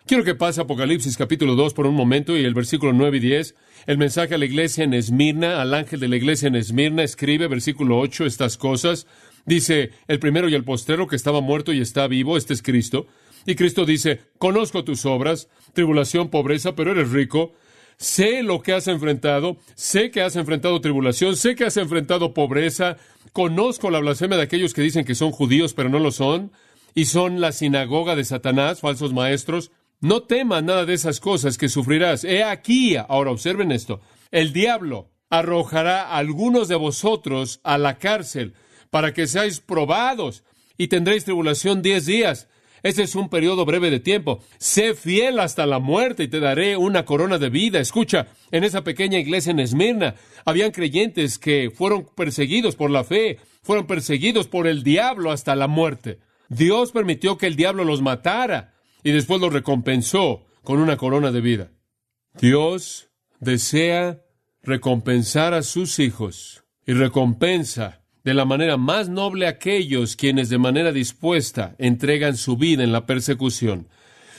Quiero 0.04 0.25
que 0.25 0.35
pase 0.35 0.61
Apocalipsis 0.61 1.16
capítulo 1.16 1.54
2 1.54 1.75
por 1.75 1.87
un 1.87 1.94
momento 1.94 2.37
y 2.37 2.44
el 2.44 2.54
versículo 2.54 2.92
9 2.92 3.18
y 3.18 3.21
10. 3.21 3.54
El 3.87 3.99
mensaje 3.99 4.35
a 4.35 4.38
la 4.38 4.44
iglesia 4.44 4.82
en 4.82 4.94
Esmirna, 4.94 5.62
al 5.62 5.75
ángel 5.75 6.00
de 6.00 6.09
la 6.09 6.16
iglesia 6.16 6.49
en 6.49 6.56
Esmirna, 6.56 7.04
escribe 7.04 7.47
versículo 7.47 8.00
8 8.00 8.26
estas 8.26 8.56
cosas. 8.56 9.06
Dice, 9.47 9.90
el 10.09 10.18
primero 10.18 10.49
y 10.49 10.54
el 10.56 10.64
postero 10.64 11.06
que 11.06 11.14
estaba 11.14 11.40
muerto 11.40 11.73
y 11.73 11.80
está 11.80 12.09
vivo, 12.09 12.37
este 12.37 12.52
es 12.52 12.62
Cristo. 12.62 13.06
Y 13.47 13.54
Cristo 13.54 13.85
dice, 13.87 14.23
conozco 14.38 14.82
tus 14.82 15.06
obras, 15.06 15.49
tribulación, 15.73 16.30
pobreza, 16.30 16.75
pero 16.75 16.90
eres 16.90 17.12
rico. 17.12 17.52
Sé 17.97 18.42
lo 18.42 18.61
que 18.61 18.73
has 18.73 18.88
enfrentado, 18.88 19.56
sé 19.76 20.11
que 20.11 20.23
has 20.23 20.35
enfrentado 20.35 20.80
tribulación, 20.80 21.37
sé 21.37 21.54
que 21.54 21.64
has 21.64 21.76
enfrentado 21.76 22.35
pobreza, 22.35 22.97
conozco 23.32 23.88
la 23.88 24.00
blasfemia 24.00 24.37
de 24.37 24.42
aquellos 24.42 24.75
que 24.75 24.82
dicen 24.82 25.04
que 25.04 25.14
son 25.14 25.30
judíos, 25.30 25.75
pero 25.75 25.88
no 25.88 26.00
lo 26.00 26.11
son, 26.11 26.50
y 26.92 27.04
son 27.04 27.40
la 27.40 27.52
sinagoga 27.52 28.16
de 28.16 28.25
Satanás, 28.25 28.80
falsos 28.80 29.12
maestros. 29.12 29.71
No 30.02 30.25
temas 30.25 30.64
nada 30.64 30.85
de 30.85 30.94
esas 30.94 31.21
cosas 31.21 31.56
que 31.56 31.68
sufrirás. 31.68 32.25
He 32.25 32.42
aquí, 32.42 32.97
ahora 32.97 33.30
observen 33.30 33.71
esto, 33.71 34.00
el 34.32 34.52
diablo 34.52 35.12
arrojará 35.30 36.02
a 36.02 36.16
algunos 36.16 36.66
de 36.66 36.75
vosotros 36.75 37.61
a 37.62 37.78
la 37.78 37.99
cárcel 37.99 38.54
para 38.90 39.14
que 39.14 39.28
seáis 39.28 39.61
probados 39.61 40.42
y 40.76 40.88
tendréis 40.88 41.25
tribulación 41.25 41.82
diez 41.82 42.04
días. 42.04 42.49
Ese 42.82 43.04
es 43.04 43.14
un 43.14 43.28
periodo 43.28 43.64
breve 43.64 43.90
de 43.90 44.00
tiempo. 44.00 44.40
Sé 44.59 44.94
fiel 44.94 45.38
hasta 45.38 45.66
la 45.66 45.78
muerte 45.78 46.25
y 46.25 46.28
te 46.28 46.40
daré 46.40 46.76
una 46.76 47.04
corona 47.04 47.38
de 47.38 47.49
vida. 47.49 47.78
Escucha, 47.78 48.26
en 48.50 48.64
esa 48.64 48.82
pequeña 48.82 49.21
iglesia 49.21 49.52
en 49.52 49.61
Esmirna 49.61 50.16
habían 50.44 50.73
creyentes 50.73 51.38
que 51.38 51.71
fueron 51.73 52.09
perseguidos 52.16 52.75
por 52.75 52.90
la 52.90 53.04
fe, 53.04 53.38
fueron 53.62 53.87
perseguidos 53.87 54.49
por 54.49 54.66
el 54.66 54.82
diablo 54.82 55.30
hasta 55.30 55.54
la 55.54 55.68
muerte. 55.68 56.18
Dios 56.49 56.90
permitió 56.90 57.38
que 57.38 57.47
el 57.47 57.54
diablo 57.54 57.85
los 57.85 58.02
matara 58.02 58.72
y 59.02 59.12
después 59.12 59.40
los 59.40 59.52
recompensó 59.52 60.44
con 60.62 60.78
una 60.78 60.97
corona 60.97 61.32
de 61.32 61.40
vida. 61.40 61.71
Dios 62.40 63.11
desea 63.40 64.23
recompensar 64.62 65.54
a 65.54 65.62
sus 65.62 65.99
hijos 65.99 66.64
y 66.87 66.92
recompensa 66.92 68.02
de 68.25 68.35
la 68.35 68.44
manera 68.44 68.76
más 68.76 69.09
noble 69.09 69.47
aquellos 69.47 70.16
quienes 70.16 70.49
de 70.49 70.59
manera 70.59 70.92
dispuesta 70.92 71.75
entregan 71.78 72.37
su 72.37 72.56
vida 72.56 72.85
en 72.85 72.92
la 72.92 73.06
persecución. 73.06 73.88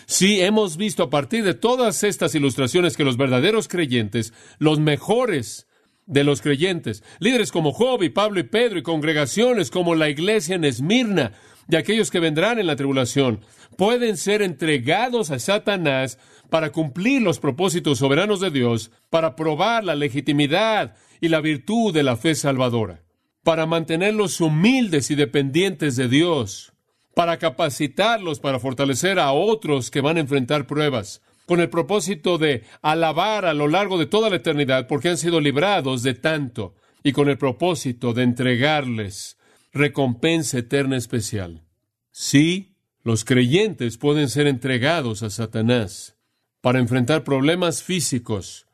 Sí, 0.05 0.41
hemos 0.41 0.77
visto 0.77 1.03
a 1.03 1.10
partir 1.10 1.43
de 1.43 1.53
todas 1.53 2.03
estas 2.03 2.36
ilustraciones 2.36 2.98
que 2.98 3.03
los 3.03 3.17
verdaderos 3.17 3.67
creyentes, 3.67 4.34
los 4.60 4.79
mejores 4.79 5.67
de 6.05 6.24
los 6.24 6.41
creyentes, 6.41 7.03
líderes 7.20 7.51
como 7.51 7.72
Job 7.72 8.03
y 8.03 8.10
Pablo 8.10 8.39
y 8.39 8.43
Pedro 8.43 8.79
y 8.79 8.84
congregaciones 8.84 9.72
como 9.72 9.96
la 9.96 10.10
iglesia 10.10 10.55
en 10.55 10.65
Esmirna, 10.65 11.34
de 11.67 11.77
aquellos 11.77 12.12
que 12.12 12.20
vendrán 12.20 12.60
en 12.60 12.67
la 12.67 12.75
tribulación, 12.75 13.39
pueden 13.75 14.18
ser 14.18 14.42
entregados 14.42 15.32
a 15.32 15.39
Satanás 15.39 16.20
para 16.50 16.72
cumplir 16.72 17.22
los 17.22 17.39
propósitos 17.39 18.00
soberanos 18.00 18.39
de 18.39 18.51
Dios, 18.51 18.92
para 19.10 19.36
probar 19.36 19.84
la 19.84 19.96
legitimidad 19.96 20.96
y 21.22 21.30
la 21.30 21.42
virtud 21.42 21.94
de 21.94 22.03
la 22.03 22.15
fe 22.15 22.36
salvadora 22.36 23.03
para 23.44 23.65
mantenerlos 23.65 24.39
humildes 24.42 25.12
y 25.12 25.15
dependientes 25.15 25.96
de 25.96 26.08
Dios, 26.08 26.74
para 27.13 27.38
capacitarlos 27.38 28.39
para 28.39 28.60
fortalecer 28.60 29.20
a 29.20 29.34
otros 29.34 29.92
que 29.92 30.01
van 30.01 30.18
a 30.18 30.22
enfrentar 30.22 30.65
pruebas, 30.65 31.22
con 31.46 31.60
el 31.60 31.70
propósito 31.70 32.38
de 32.38 32.63
alabar 32.82 33.46
a 33.46 33.53
lo 33.53 33.68
largo 33.68 33.98
de 33.98 34.06
toda 34.06 34.30
la 34.30 34.38
eternidad 34.38 34.88
porque 34.88 35.10
han 35.10 35.18
sido 35.18 35.42
librados 35.42 36.01
de 36.01 36.13
tanto 36.13 36.74
y 37.03 37.12
con 37.12 37.30
el 37.30 37.38
propósito 37.38 38.13
de 38.13 38.24
entregarles 38.24 39.38
recompensa 39.74 40.60
eterna 40.60 40.96
especial. 40.96 41.63
Sí, 42.12 42.73
los 43.03 43.25
creyentes 43.25 43.98
pueden 43.98 44.29
ser 44.29 44.48
entregados 44.48 45.24
a 45.24 45.29
Satanás 45.29 46.17
para 46.62 46.79
enfrentar 46.79 47.24
problemas 47.24 47.83
físicos, 47.83 48.65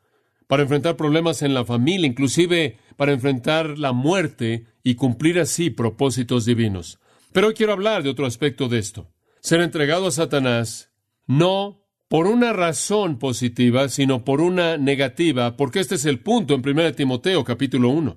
para 0.46 0.62
enfrentar 0.62 0.96
problemas 0.96 1.42
en 1.42 1.54
la 1.54 1.64
familia, 1.64 2.06
inclusive 2.06 2.78
para 2.96 3.12
enfrentar 3.12 3.78
la 3.78 3.92
muerte 3.92 4.66
y 4.82 4.94
cumplir 4.94 5.40
así 5.40 5.70
propósitos 5.70 6.44
divinos. 6.44 6.98
Pero 7.32 7.48
hoy 7.48 7.54
quiero 7.54 7.72
hablar 7.72 8.02
de 8.02 8.10
otro 8.10 8.26
aspecto 8.26 8.68
de 8.68 8.78
esto. 8.78 9.10
Ser 9.40 9.60
entregado 9.60 10.06
a 10.06 10.12
Satanás 10.12 10.90
no 11.26 11.80
por 12.08 12.26
una 12.26 12.52
razón 12.52 13.18
positiva, 13.18 13.88
sino 13.88 14.24
por 14.24 14.40
una 14.40 14.76
negativa, 14.76 15.56
porque 15.56 15.80
este 15.80 15.94
es 15.94 16.04
el 16.04 16.18
punto 16.20 16.54
en 16.54 16.68
1 16.68 16.92
Timoteo 16.94 17.44
capítulo 17.44 17.90
1. 17.90 18.16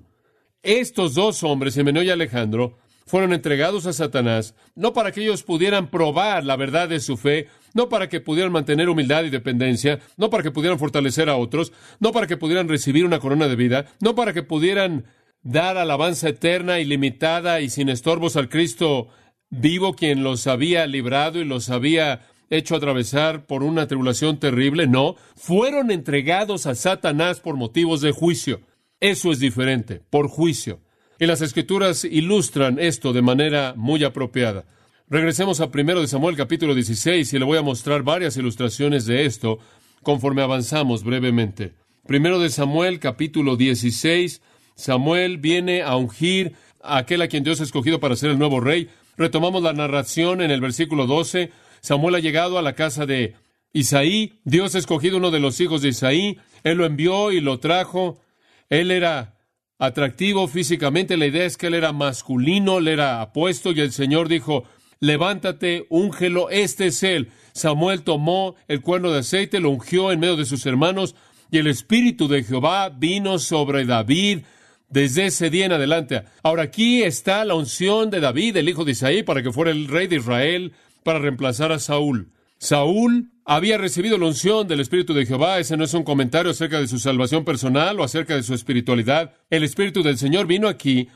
Estos 0.62 1.14
dos 1.14 1.44
hombres, 1.44 1.76
Himeneo 1.76 2.02
y 2.02 2.10
Alejandro, 2.10 2.78
fueron 3.06 3.32
entregados 3.32 3.86
a 3.86 3.92
Satanás, 3.92 4.54
no 4.74 4.92
para 4.92 5.12
que 5.12 5.22
ellos 5.22 5.42
pudieran 5.42 5.90
probar 5.90 6.44
la 6.44 6.56
verdad 6.56 6.88
de 6.88 7.00
su 7.00 7.16
fe, 7.16 7.48
no 7.74 7.88
para 7.88 8.08
que 8.08 8.20
pudieran 8.20 8.52
mantener 8.52 8.88
humildad 8.88 9.24
y 9.24 9.30
dependencia, 9.30 10.00
no 10.16 10.30
para 10.30 10.42
que 10.42 10.50
pudieran 10.50 10.78
fortalecer 10.78 11.28
a 11.28 11.36
otros, 11.36 11.72
no 12.00 12.12
para 12.12 12.26
que 12.26 12.36
pudieran 12.36 12.68
recibir 12.68 13.04
una 13.04 13.18
corona 13.18 13.48
de 13.48 13.56
vida, 13.56 13.86
no 14.00 14.14
para 14.14 14.32
que 14.32 14.42
pudieran 14.42 15.04
dar 15.42 15.76
alabanza 15.76 16.30
eterna, 16.30 16.80
ilimitada 16.80 17.60
y 17.60 17.68
sin 17.68 17.88
estorbos 17.88 18.36
al 18.36 18.48
Cristo 18.48 19.08
vivo, 19.50 19.94
quien 19.94 20.22
los 20.22 20.46
había 20.46 20.86
librado 20.86 21.40
y 21.40 21.44
los 21.44 21.70
había 21.70 22.26
hecho 22.50 22.76
atravesar 22.76 23.46
por 23.46 23.62
una 23.62 23.86
tribulación 23.86 24.38
terrible. 24.38 24.86
No, 24.86 25.16
fueron 25.36 25.90
entregados 25.90 26.66
a 26.66 26.74
Satanás 26.74 27.40
por 27.40 27.56
motivos 27.56 28.00
de 28.00 28.12
juicio. 28.12 28.60
Eso 29.00 29.32
es 29.32 29.38
diferente, 29.38 30.00
por 30.10 30.28
juicio. 30.28 30.80
Y 31.18 31.26
las 31.26 31.40
escrituras 31.42 32.04
ilustran 32.04 32.78
esto 32.80 33.12
de 33.12 33.22
manera 33.22 33.74
muy 33.76 34.02
apropiada. 34.02 34.64
Regresemos 35.08 35.60
a 35.60 35.70
primero 35.70 36.00
de 36.00 36.08
Samuel 36.08 36.36
capítulo 36.36 36.74
16 36.74 37.32
y 37.32 37.38
le 37.38 37.44
voy 37.44 37.58
a 37.58 37.62
mostrar 37.62 38.02
varias 38.02 38.36
ilustraciones 38.36 39.06
de 39.06 39.26
esto 39.26 39.58
conforme 40.02 40.42
avanzamos 40.42 41.04
brevemente. 41.04 41.74
Primero 42.06 42.40
de 42.40 42.50
Samuel 42.50 42.98
capítulo 42.98 43.56
16, 43.56 44.42
Samuel 44.74 45.38
viene 45.38 45.82
a 45.82 45.96
ungir 45.96 46.54
a 46.82 46.98
aquel 46.98 47.22
a 47.22 47.28
quien 47.28 47.44
Dios 47.44 47.60
ha 47.60 47.64
escogido 47.64 48.00
para 48.00 48.16
ser 48.16 48.30
el 48.30 48.38
nuevo 48.38 48.60
rey. 48.60 48.88
Retomamos 49.16 49.62
la 49.62 49.72
narración 49.72 50.40
en 50.40 50.50
el 50.50 50.60
versículo 50.60 51.06
12. 51.06 51.52
Samuel 51.80 52.16
ha 52.16 52.20
llegado 52.20 52.58
a 52.58 52.62
la 52.62 52.74
casa 52.74 53.06
de 53.06 53.34
Isaí. 53.72 54.40
Dios 54.44 54.74
ha 54.74 54.78
escogido 54.78 55.18
uno 55.18 55.30
de 55.30 55.40
los 55.40 55.60
hijos 55.60 55.80
de 55.80 55.90
Isaí. 55.90 56.38
Él 56.64 56.78
lo 56.78 56.86
envió 56.86 57.30
y 57.30 57.40
lo 57.40 57.60
trajo. 57.60 58.20
Él 58.68 58.90
era 58.90 59.33
atractivo 59.78 60.48
físicamente. 60.48 61.16
La 61.16 61.26
idea 61.26 61.44
es 61.44 61.56
que 61.56 61.68
él 61.68 61.74
era 61.74 61.92
masculino, 61.92 62.78
él 62.78 62.88
era 62.88 63.20
apuesto 63.20 63.72
y 63.72 63.80
el 63.80 63.92
Señor 63.92 64.28
dijo, 64.28 64.64
levántate, 65.00 65.86
úngelo, 65.90 66.50
este 66.50 66.86
es 66.86 67.02
él. 67.02 67.30
Samuel 67.52 68.02
tomó 68.02 68.56
el 68.68 68.80
cuerno 68.80 69.10
de 69.10 69.20
aceite, 69.20 69.60
lo 69.60 69.70
ungió 69.70 70.10
en 70.10 70.20
medio 70.20 70.36
de 70.36 70.44
sus 70.44 70.66
hermanos, 70.66 71.14
y 71.50 71.58
el 71.58 71.66
Espíritu 71.66 72.26
de 72.26 72.42
Jehová 72.42 72.88
vino 72.88 73.38
sobre 73.38 73.84
David 73.84 74.40
desde 74.88 75.26
ese 75.26 75.50
día 75.50 75.66
en 75.66 75.72
adelante. 75.72 76.22
Ahora 76.42 76.64
aquí 76.64 77.02
está 77.02 77.44
la 77.44 77.54
unción 77.54 78.10
de 78.10 78.20
David, 78.20 78.56
el 78.56 78.68
hijo 78.68 78.84
de 78.84 78.92
Isaí, 78.92 79.22
para 79.22 79.42
que 79.42 79.52
fuera 79.52 79.70
el 79.70 79.88
rey 79.88 80.06
de 80.06 80.16
Israel, 80.16 80.72
para 81.02 81.18
reemplazar 81.18 81.70
a 81.70 81.78
Saúl. 81.78 82.32
Saúl 82.58 83.30
había 83.44 83.78
recibido 83.78 84.16
la 84.18 84.26
unción 84.26 84.66
del 84.66 84.80
Espíritu 84.80 85.12
de 85.12 85.26
Jehová. 85.26 85.58
Ese 85.58 85.76
no 85.76 85.84
es 85.84 85.94
un 85.94 86.02
comentario 86.02 86.50
acerca 86.50 86.80
de 86.80 86.88
su 86.88 86.98
salvación 86.98 87.44
personal 87.44 88.00
o 88.00 88.04
acerca 88.04 88.34
de 88.34 88.42
su 88.42 88.54
espiritualidad. 88.54 89.34
El 89.50 89.64
Espíritu 89.64 90.02
del 90.02 90.18
Señor 90.18 90.46
vino 90.46 90.68
aquí 90.68 91.08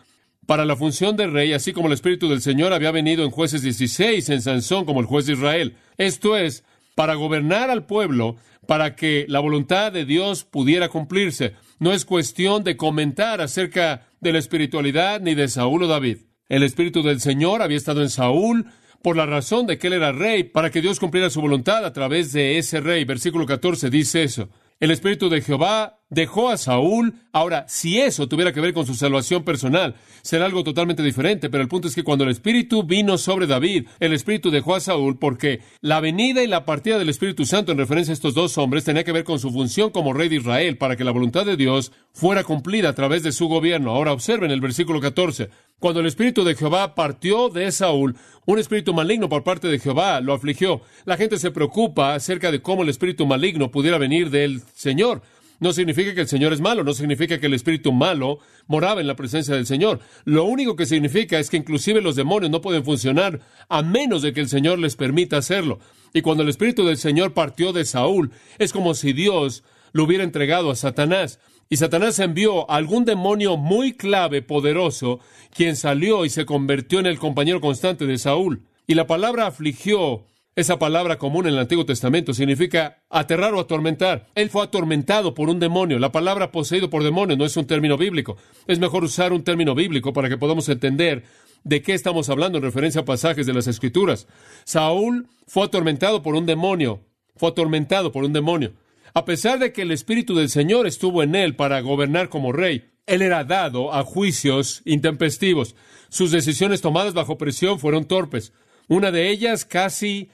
para 0.46 0.64
la 0.64 0.76
función 0.76 1.16
de 1.16 1.26
rey, 1.26 1.52
así 1.52 1.72
como 1.72 1.88
el 1.88 1.94
Espíritu 1.94 2.28
del 2.28 2.40
Señor 2.40 2.72
había 2.72 2.90
venido 2.90 3.24
en 3.24 3.30
jueces 3.30 3.62
16 3.62 4.28
en 4.30 4.42
Sansón 4.42 4.84
como 4.84 5.00
el 5.00 5.06
juez 5.06 5.26
de 5.26 5.34
Israel. 5.34 5.76
Esto 5.96 6.36
es, 6.36 6.64
para 6.94 7.14
gobernar 7.14 7.70
al 7.70 7.86
pueblo, 7.86 8.36
para 8.66 8.94
que 8.94 9.24
la 9.28 9.40
voluntad 9.40 9.92
de 9.92 10.04
Dios 10.04 10.44
pudiera 10.44 10.88
cumplirse. 10.88 11.54
No 11.78 11.92
es 11.92 12.04
cuestión 12.04 12.64
de 12.64 12.76
comentar 12.76 13.40
acerca 13.40 14.06
de 14.20 14.32
la 14.32 14.38
espiritualidad 14.38 15.20
ni 15.20 15.34
de 15.34 15.48
Saúl 15.48 15.84
o 15.84 15.86
David. 15.86 16.18
El 16.48 16.62
Espíritu 16.62 17.02
del 17.02 17.20
Señor 17.20 17.62
había 17.62 17.76
estado 17.76 18.02
en 18.02 18.10
Saúl 18.10 18.66
por 19.02 19.16
la 19.16 19.26
razón 19.26 19.66
de 19.66 19.78
que 19.78 19.86
él 19.86 19.92
era 19.94 20.12
rey, 20.12 20.44
para 20.44 20.70
que 20.70 20.80
Dios 20.80 20.98
cumpliera 20.98 21.30
su 21.30 21.40
voluntad 21.40 21.84
a 21.84 21.92
través 21.92 22.32
de 22.32 22.58
ese 22.58 22.80
rey. 22.80 23.04
Versículo 23.04 23.46
14 23.46 23.90
dice 23.90 24.22
eso. 24.22 24.48
El 24.80 24.90
Espíritu 24.90 25.28
de 25.28 25.42
Jehová 25.42 25.97
dejó 26.10 26.48
a 26.48 26.56
Saúl. 26.56 27.14
Ahora, 27.32 27.66
si 27.68 27.98
eso 27.98 28.28
tuviera 28.28 28.52
que 28.52 28.60
ver 28.60 28.72
con 28.72 28.86
su 28.86 28.94
salvación 28.94 29.44
personal, 29.44 29.94
será 30.22 30.46
algo 30.46 30.64
totalmente 30.64 31.02
diferente, 31.02 31.50
pero 31.50 31.62
el 31.62 31.68
punto 31.68 31.88
es 31.88 31.94
que 31.94 32.02
cuando 32.02 32.24
el 32.24 32.30
Espíritu 32.30 32.82
vino 32.82 33.18
sobre 33.18 33.46
David, 33.46 33.86
el 34.00 34.12
Espíritu 34.12 34.50
dejó 34.50 34.74
a 34.74 34.80
Saúl 34.80 35.18
porque 35.18 35.60
la 35.80 36.00
venida 36.00 36.42
y 36.42 36.46
la 36.46 36.64
partida 36.64 36.98
del 36.98 37.08
Espíritu 37.08 37.44
Santo 37.46 37.72
en 37.72 37.78
referencia 37.78 38.12
a 38.12 38.14
estos 38.14 38.34
dos 38.34 38.58
hombres 38.58 38.84
tenía 38.84 39.04
que 39.04 39.12
ver 39.12 39.24
con 39.24 39.38
su 39.38 39.50
función 39.50 39.90
como 39.90 40.12
rey 40.12 40.28
de 40.28 40.36
Israel 40.36 40.78
para 40.78 40.96
que 40.96 41.04
la 41.04 41.12
voluntad 41.12 41.46
de 41.46 41.56
Dios 41.56 41.92
fuera 42.12 42.44
cumplida 42.44 42.88
a 42.88 42.94
través 42.94 43.22
de 43.22 43.32
su 43.32 43.46
gobierno. 43.48 43.90
Ahora 43.90 44.12
observen 44.12 44.50
el 44.50 44.60
versículo 44.60 45.00
14. 45.00 45.50
Cuando 45.78 46.00
el 46.00 46.06
Espíritu 46.06 46.42
de 46.42 46.56
Jehová 46.56 46.94
partió 46.94 47.48
de 47.50 47.70
Saúl, 47.70 48.16
un 48.46 48.58
espíritu 48.58 48.94
maligno 48.94 49.28
por 49.28 49.44
parte 49.44 49.68
de 49.68 49.78
Jehová 49.78 50.20
lo 50.22 50.32
afligió. 50.32 50.80
La 51.04 51.18
gente 51.18 51.38
se 51.38 51.50
preocupa 51.50 52.14
acerca 52.14 52.50
de 52.50 52.62
cómo 52.62 52.82
el 52.82 52.88
espíritu 52.88 53.26
maligno 53.26 53.70
pudiera 53.70 53.98
venir 53.98 54.30
del 54.30 54.62
Señor. 54.74 55.20
No 55.60 55.72
significa 55.72 56.14
que 56.14 56.20
el 56.20 56.28
Señor 56.28 56.52
es 56.52 56.60
malo, 56.60 56.84
no 56.84 56.92
significa 56.92 57.40
que 57.40 57.46
el 57.46 57.54
espíritu 57.54 57.92
malo 57.92 58.38
moraba 58.68 59.00
en 59.00 59.06
la 59.06 59.16
presencia 59.16 59.54
del 59.54 59.66
Señor. 59.66 60.00
Lo 60.24 60.44
único 60.44 60.76
que 60.76 60.86
significa 60.86 61.38
es 61.38 61.50
que 61.50 61.56
inclusive 61.56 62.00
los 62.00 62.14
demonios 62.14 62.50
no 62.50 62.60
pueden 62.60 62.84
funcionar 62.84 63.40
a 63.68 63.82
menos 63.82 64.22
de 64.22 64.32
que 64.32 64.40
el 64.40 64.48
Señor 64.48 64.78
les 64.78 64.94
permita 64.94 65.38
hacerlo. 65.38 65.80
Y 66.14 66.22
cuando 66.22 66.42
el 66.42 66.48
espíritu 66.48 66.86
del 66.86 66.96
Señor 66.96 67.34
partió 67.34 67.72
de 67.72 67.84
Saúl, 67.84 68.30
es 68.58 68.72
como 68.72 68.94
si 68.94 69.12
Dios 69.12 69.64
lo 69.92 70.04
hubiera 70.04 70.24
entregado 70.24 70.70
a 70.70 70.76
Satanás. 70.76 71.40
Y 71.68 71.76
Satanás 71.76 72.18
envió 72.18 72.70
a 72.70 72.76
algún 72.76 73.04
demonio 73.04 73.56
muy 73.56 73.92
clave, 73.92 74.40
poderoso, 74.40 75.20
quien 75.54 75.76
salió 75.76 76.24
y 76.24 76.30
se 76.30 76.46
convirtió 76.46 77.00
en 77.00 77.06
el 77.06 77.18
compañero 77.18 77.60
constante 77.60 78.06
de 78.06 78.16
Saúl. 78.16 78.62
Y 78.86 78.94
la 78.94 79.06
palabra 79.06 79.46
afligió, 79.46 80.24
esa 80.58 80.76
palabra 80.76 81.18
común 81.18 81.46
en 81.46 81.54
el 81.54 81.60
Antiguo 81.60 81.86
Testamento, 81.86 82.34
significa 82.34 83.04
aterrar 83.10 83.54
o 83.54 83.60
atormentar. 83.60 84.26
Él 84.34 84.50
fue 84.50 84.64
atormentado 84.64 85.32
por 85.32 85.48
un 85.48 85.60
demonio. 85.60 86.00
La 86.00 86.10
palabra 86.10 86.50
poseído 86.50 86.90
por 86.90 87.04
demonio 87.04 87.36
no 87.36 87.44
es 87.44 87.56
un 87.56 87.64
término 87.64 87.96
bíblico. 87.96 88.36
Es 88.66 88.80
mejor 88.80 89.04
usar 89.04 89.32
un 89.32 89.44
término 89.44 89.76
bíblico 89.76 90.12
para 90.12 90.28
que 90.28 90.36
podamos 90.36 90.68
entender 90.68 91.22
de 91.62 91.80
qué 91.80 91.94
estamos 91.94 92.28
hablando 92.28 92.58
en 92.58 92.64
referencia 92.64 93.02
a 93.02 93.04
pasajes 93.04 93.46
de 93.46 93.54
las 93.54 93.68
Escrituras. 93.68 94.26
Saúl 94.64 95.28
fue 95.46 95.62
atormentado 95.62 96.24
por 96.24 96.34
un 96.34 96.44
demonio. 96.44 97.04
Fue 97.36 97.50
atormentado 97.50 98.10
por 98.10 98.24
un 98.24 98.32
demonio. 98.32 98.72
A 99.14 99.24
pesar 99.24 99.60
de 99.60 99.72
que 99.72 99.82
el 99.82 99.92
Espíritu 99.92 100.34
del 100.34 100.48
Señor 100.48 100.88
estuvo 100.88 101.22
en 101.22 101.36
él 101.36 101.54
para 101.54 101.80
gobernar 101.82 102.30
como 102.30 102.50
rey, 102.50 102.90
él 103.06 103.22
era 103.22 103.44
dado 103.44 103.94
a 103.94 104.02
juicios 104.02 104.82
intempestivos. 104.84 105.76
Sus 106.08 106.32
decisiones 106.32 106.80
tomadas 106.80 107.14
bajo 107.14 107.38
presión 107.38 107.78
fueron 107.78 108.06
torpes. 108.06 108.52
Una 108.88 109.12
de 109.12 109.30
ellas 109.30 109.64
casi 109.64 110.30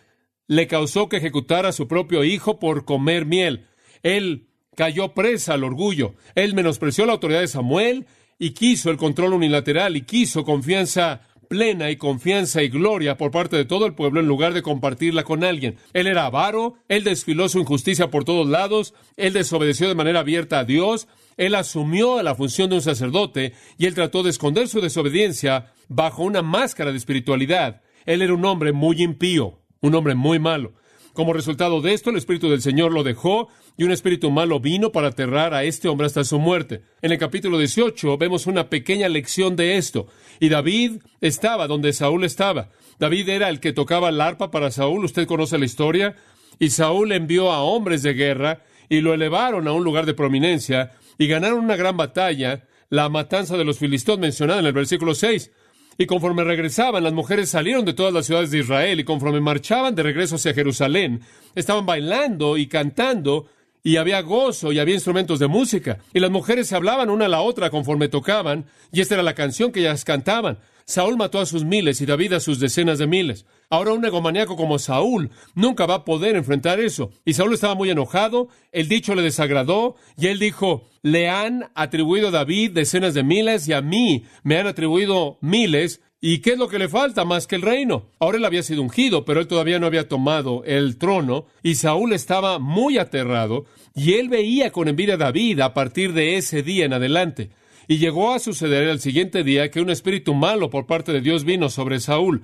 le 0.47 0.67
causó 0.67 1.09
que 1.09 1.19
ejecutara 1.19 1.71
a 1.71 1.73
su 1.73 1.89
propio 1.89 2.25
hijo 2.25 2.59
por 2.59 2.85
comer 2.85 3.27
miel. 3.27 3.67
Él 4.03 4.49
cayó 4.77 5.15
presa 5.15 5.55
al 5.55 5.65
orgullo. 5.65 6.15
Él 6.35 6.55
menospreció 6.55 7.07
la 7.07 7.13
autoridad 7.13 7.41
de 7.41 7.49
Samuel 7.49 8.07
y 8.39 8.51
quiso 8.51 8.91
el 8.91 8.97
control 8.97 9.35
unilateral 9.35 9.97
y 9.97 10.03
quiso 10.03 10.45
confianza 10.45 11.23
plena 11.45 11.91
y 11.91 11.97
confianza 11.97 12.63
y 12.63 12.69
gloria 12.69 13.17
por 13.17 13.31
parte 13.31 13.57
de 13.57 13.65
todo 13.65 13.87
el 13.87 13.95
pueblo 13.95 14.21
en 14.21 14.27
lugar 14.27 14.55
de 14.55 14.63
compartirla 14.63 15.25
con 15.25 15.45
alguien. 15.45 15.77
Él 15.93 16.07
era 16.07 16.27
avaro, 16.27 16.75
él 16.89 17.05
desfiló 17.05 17.49
su 17.49 17.61
injusticia 17.61 18.11
por 18.11 18.25
todos 18.25 18.49
lados, 18.49 18.95
él 19.17 19.33
desobedeció 19.33 19.89
de 19.89 19.95
manera 19.95 20.21
abierta 20.21 20.59
a 20.59 20.65
Dios, 20.65 21.07
él 21.37 21.55
asumió 21.55 22.23
la 22.23 22.35
función 22.35 22.71
de 22.71 22.77
un 22.77 22.83
sacerdote 22.83 23.53
y 23.79 23.87
él 23.87 23.95
trató 23.95 24.23
de 24.23 24.31
esconder 24.31 24.69
su 24.69 24.81
desobediencia 24.81 25.73
bajo 25.89 26.23
una 26.23 26.43
máscara 26.43 26.91
de 26.91 26.99
espiritualidad. 26.99 27.83
Él 28.07 28.23
era 28.23 28.35
un 28.35 28.45
hombre 28.45 28.73
muy 28.73 29.03
impío, 29.03 29.61
un 29.87 29.95
hombre 29.95 30.15
muy 30.15 30.39
malo. 30.39 30.73
Como 31.13 31.33
resultado 31.33 31.81
de 31.81 31.93
esto, 31.93 32.11
el 32.11 32.17
Espíritu 32.17 32.49
del 32.49 32.63
Señor 32.63 32.91
lo 32.91 33.05
dejó 33.05 33.49
y 33.77 33.85
un 33.85 33.93
espíritu 33.93 34.31
malo 34.31 34.59
vino 34.59 34.91
para 34.91 35.09
aterrar 35.09 35.53
a 35.53 35.63
este 35.63 35.89
hombre 35.89 36.07
hasta 36.07 36.25
su 36.25 36.39
muerte. 36.39 36.83
En 37.03 37.13
el 37.13 37.19
capítulo 37.19 37.59
18 37.59 38.17
vemos 38.17 38.47
una 38.47 38.69
pequeña 38.71 39.09
lección 39.09 39.57
de 39.57 39.77
esto. 39.77 40.09
Y 40.41 40.49
David 40.49 41.03
estaba 41.21 41.69
donde 41.69 41.93
Saúl 41.93 42.25
estaba. 42.25 42.71
David 42.99 43.29
era 43.29 43.49
el 43.49 43.61
que 43.61 43.73
tocaba 43.73 44.09
el 44.09 44.21
arpa 44.21 44.51
para 44.51 44.71
Saúl. 44.71 45.05
Usted 45.05 45.27
conoce 45.27 45.59
la 45.59 45.67
historia. 45.67 46.17
Y 46.59 46.71
Saúl 46.71 47.13
envió 47.13 47.53
a 47.53 47.63
hombres 47.63 48.03
de 48.03 48.15
guerra 48.15 48.63
y 48.89 49.03
lo 49.03 49.13
elevaron 49.13 49.69
a 49.69 49.73
un 49.73 49.85
lugar 49.85 50.07
de 50.07 50.15
prominencia 50.15 50.93
y 51.19 51.27
ganaron 51.27 51.61
una 51.61 51.77
gran 51.77 51.97
batalla, 51.97 52.65
la 52.91 53.09
matanza 53.09 53.57
de 53.57 53.65
los 53.65 53.79
filisteos 53.79 54.19
mencionada 54.19 54.61
en 54.61 54.67
el 54.67 54.73
versículo 54.73 55.15
6. 55.15 55.51
Y 55.97 56.07
conforme 56.07 56.45
regresaban, 56.45 57.05
las 57.05 57.13
mujeres 57.13 57.51
salieron 57.51 57.85
de 57.85 57.93
todas 57.93 58.13
las 58.13 58.27
ciudades 58.27 58.51
de 58.51 58.59
Israel 58.59 59.01
y 59.01 59.05
conforme 59.05 59.41
marchaban 59.41 59.95
de 59.95 60.03
regreso 60.03 60.37
hacia 60.37 60.55
Jerusalén, 60.55 61.21
estaban 61.55 61.87
bailando 61.87 62.57
y 62.57 62.67
cantando 62.67 63.47
y 63.83 63.97
había 63.97 64.21
gozo 64.23 64.73
y 64.73 64.79
había 64.79 64.95
instrumentos 64.95 65.39
de 65.39 65.47
música. 65.47 65.99
Y 66.13 66.21
las 66.21 66.31
mujeres 66.31 66.69
se 66.69 66.75
hablaban 66.75 67.11
una 67.11 67.27
a 67.27 67.29
la 67.29 67.43
otra 67.43 67.71
conforme 67.71 68.09
tocaban 68.09 68.65
y 68.91 69.01
esta 69.01 69.15
era 69.15 69.23
la 69.23 69.35
canción 69.35 69.71
que 69.71 69.81
ellas 69.81 70.05
cantaban. 70.05 70.59
Saúl 70.87 71.17
mató 71.17 71.41
a 71.41 71.47
sus 71.47 71.65
miles 71.65 72.01
y 72.01 72.07
David 72.07 72.35
a 72.35 72.41
sus 72.41 72.61
decenas 72.61 72.99
de 72.99 73.07
miles. 73.07 73.47
Ahora 73.71 73.93
un 73.93 74.05
egomaniaco 74.05 74.57
como 74.57 74.79
Saúl 74.79 75.31
nunca 75.55 75.87
va 75.87 75.95
a 75.95 76.05
poder 76.05 76.37
enfrentar 76.37 76.79
eso. 76.79 77.11
Y 77.25 77.33
Saúl 77.33 77.55
estaba 77.55 77.75
muy 77.75 77.91
enojado, 77.91 78.49
el 78.71 78.89
dicho 78.89 79.15
le 79.15 79.23
desagradó, 79.23 79.97
y 80.19 80.27
él 80.27 80.39
dijo, 80.39 80.85
le 81.03 81.29
han 81.31 81.71
atribuido 81.75 82.29
a 82.29 82.33
David 82.33 82.73
decenas 82.73 83.15
de 83.15 83.23
miles 83.23 83.67
y 83.67 83.73
a 83.73 83.81
mí 83.81 84.25
me 84.43 84.59
han 84.59 84.67
atribuido 84.67 85.39
miles. 85.41 86.01
¿Y 86.21 86.39
qué 86.39 86.53
es 86.53 86.59
lo 86.59 86.69
que 86.69 86.79
le 86.79 86.89
falta 86.89 87.25
más 87.25 87.47
que 87.47 87.57
el 87.57 87.63
reino? 87.63 88.07
Ahora 88.19 88.39
él 88.39 88.45
había 88.47 88.63
sido 88.63 88.81
ungido, 88.81 89.27
pero 89.27 89.41
él 89.41 89.47
todavía 89.47 89.79
no 89.79 89.87
había 89.87 90.09
tomado 90.09 90.65
el 90.65 90.97
trono, 90.97 91.45
y 91.63 91.75
Saúl 91.75 92.15
estaba 92.15 92.59
muy 92.59 92.97
aterrado, 92.97 93.67
y 93.95 94.15
él 94.15 94.31
veía 94.31 94.73
con 94.73 94.89
envidia 94.89 95.15
a 95.15 95.19
David 95.19 95.61
a 95.61 95.75
partir 95.75 96.15
de 96.15 96.37
ese 96.37 96.63
día 96.63 96.87
en 96.87 96.95
adelante. 96.95 97.51
Y 97.89 97.99
llegó 97.99 98.33
a 98.33 98.39
suceder 98.39 98.89
el 98.89 99.01
siguiente 99.01 99.45
día 99.45 99.71
que 99.71 99.81
un 99.81 99.91
espíritu 99.91 100.35
malo 100.35 100.71
por 100.71 100.87
parte 100.87 101.13
de 101.13 101.21
Dios 101.21 101.45
vino 101.45 101.69
sobre 101.69 102.01
Saúl. 102.01 102.43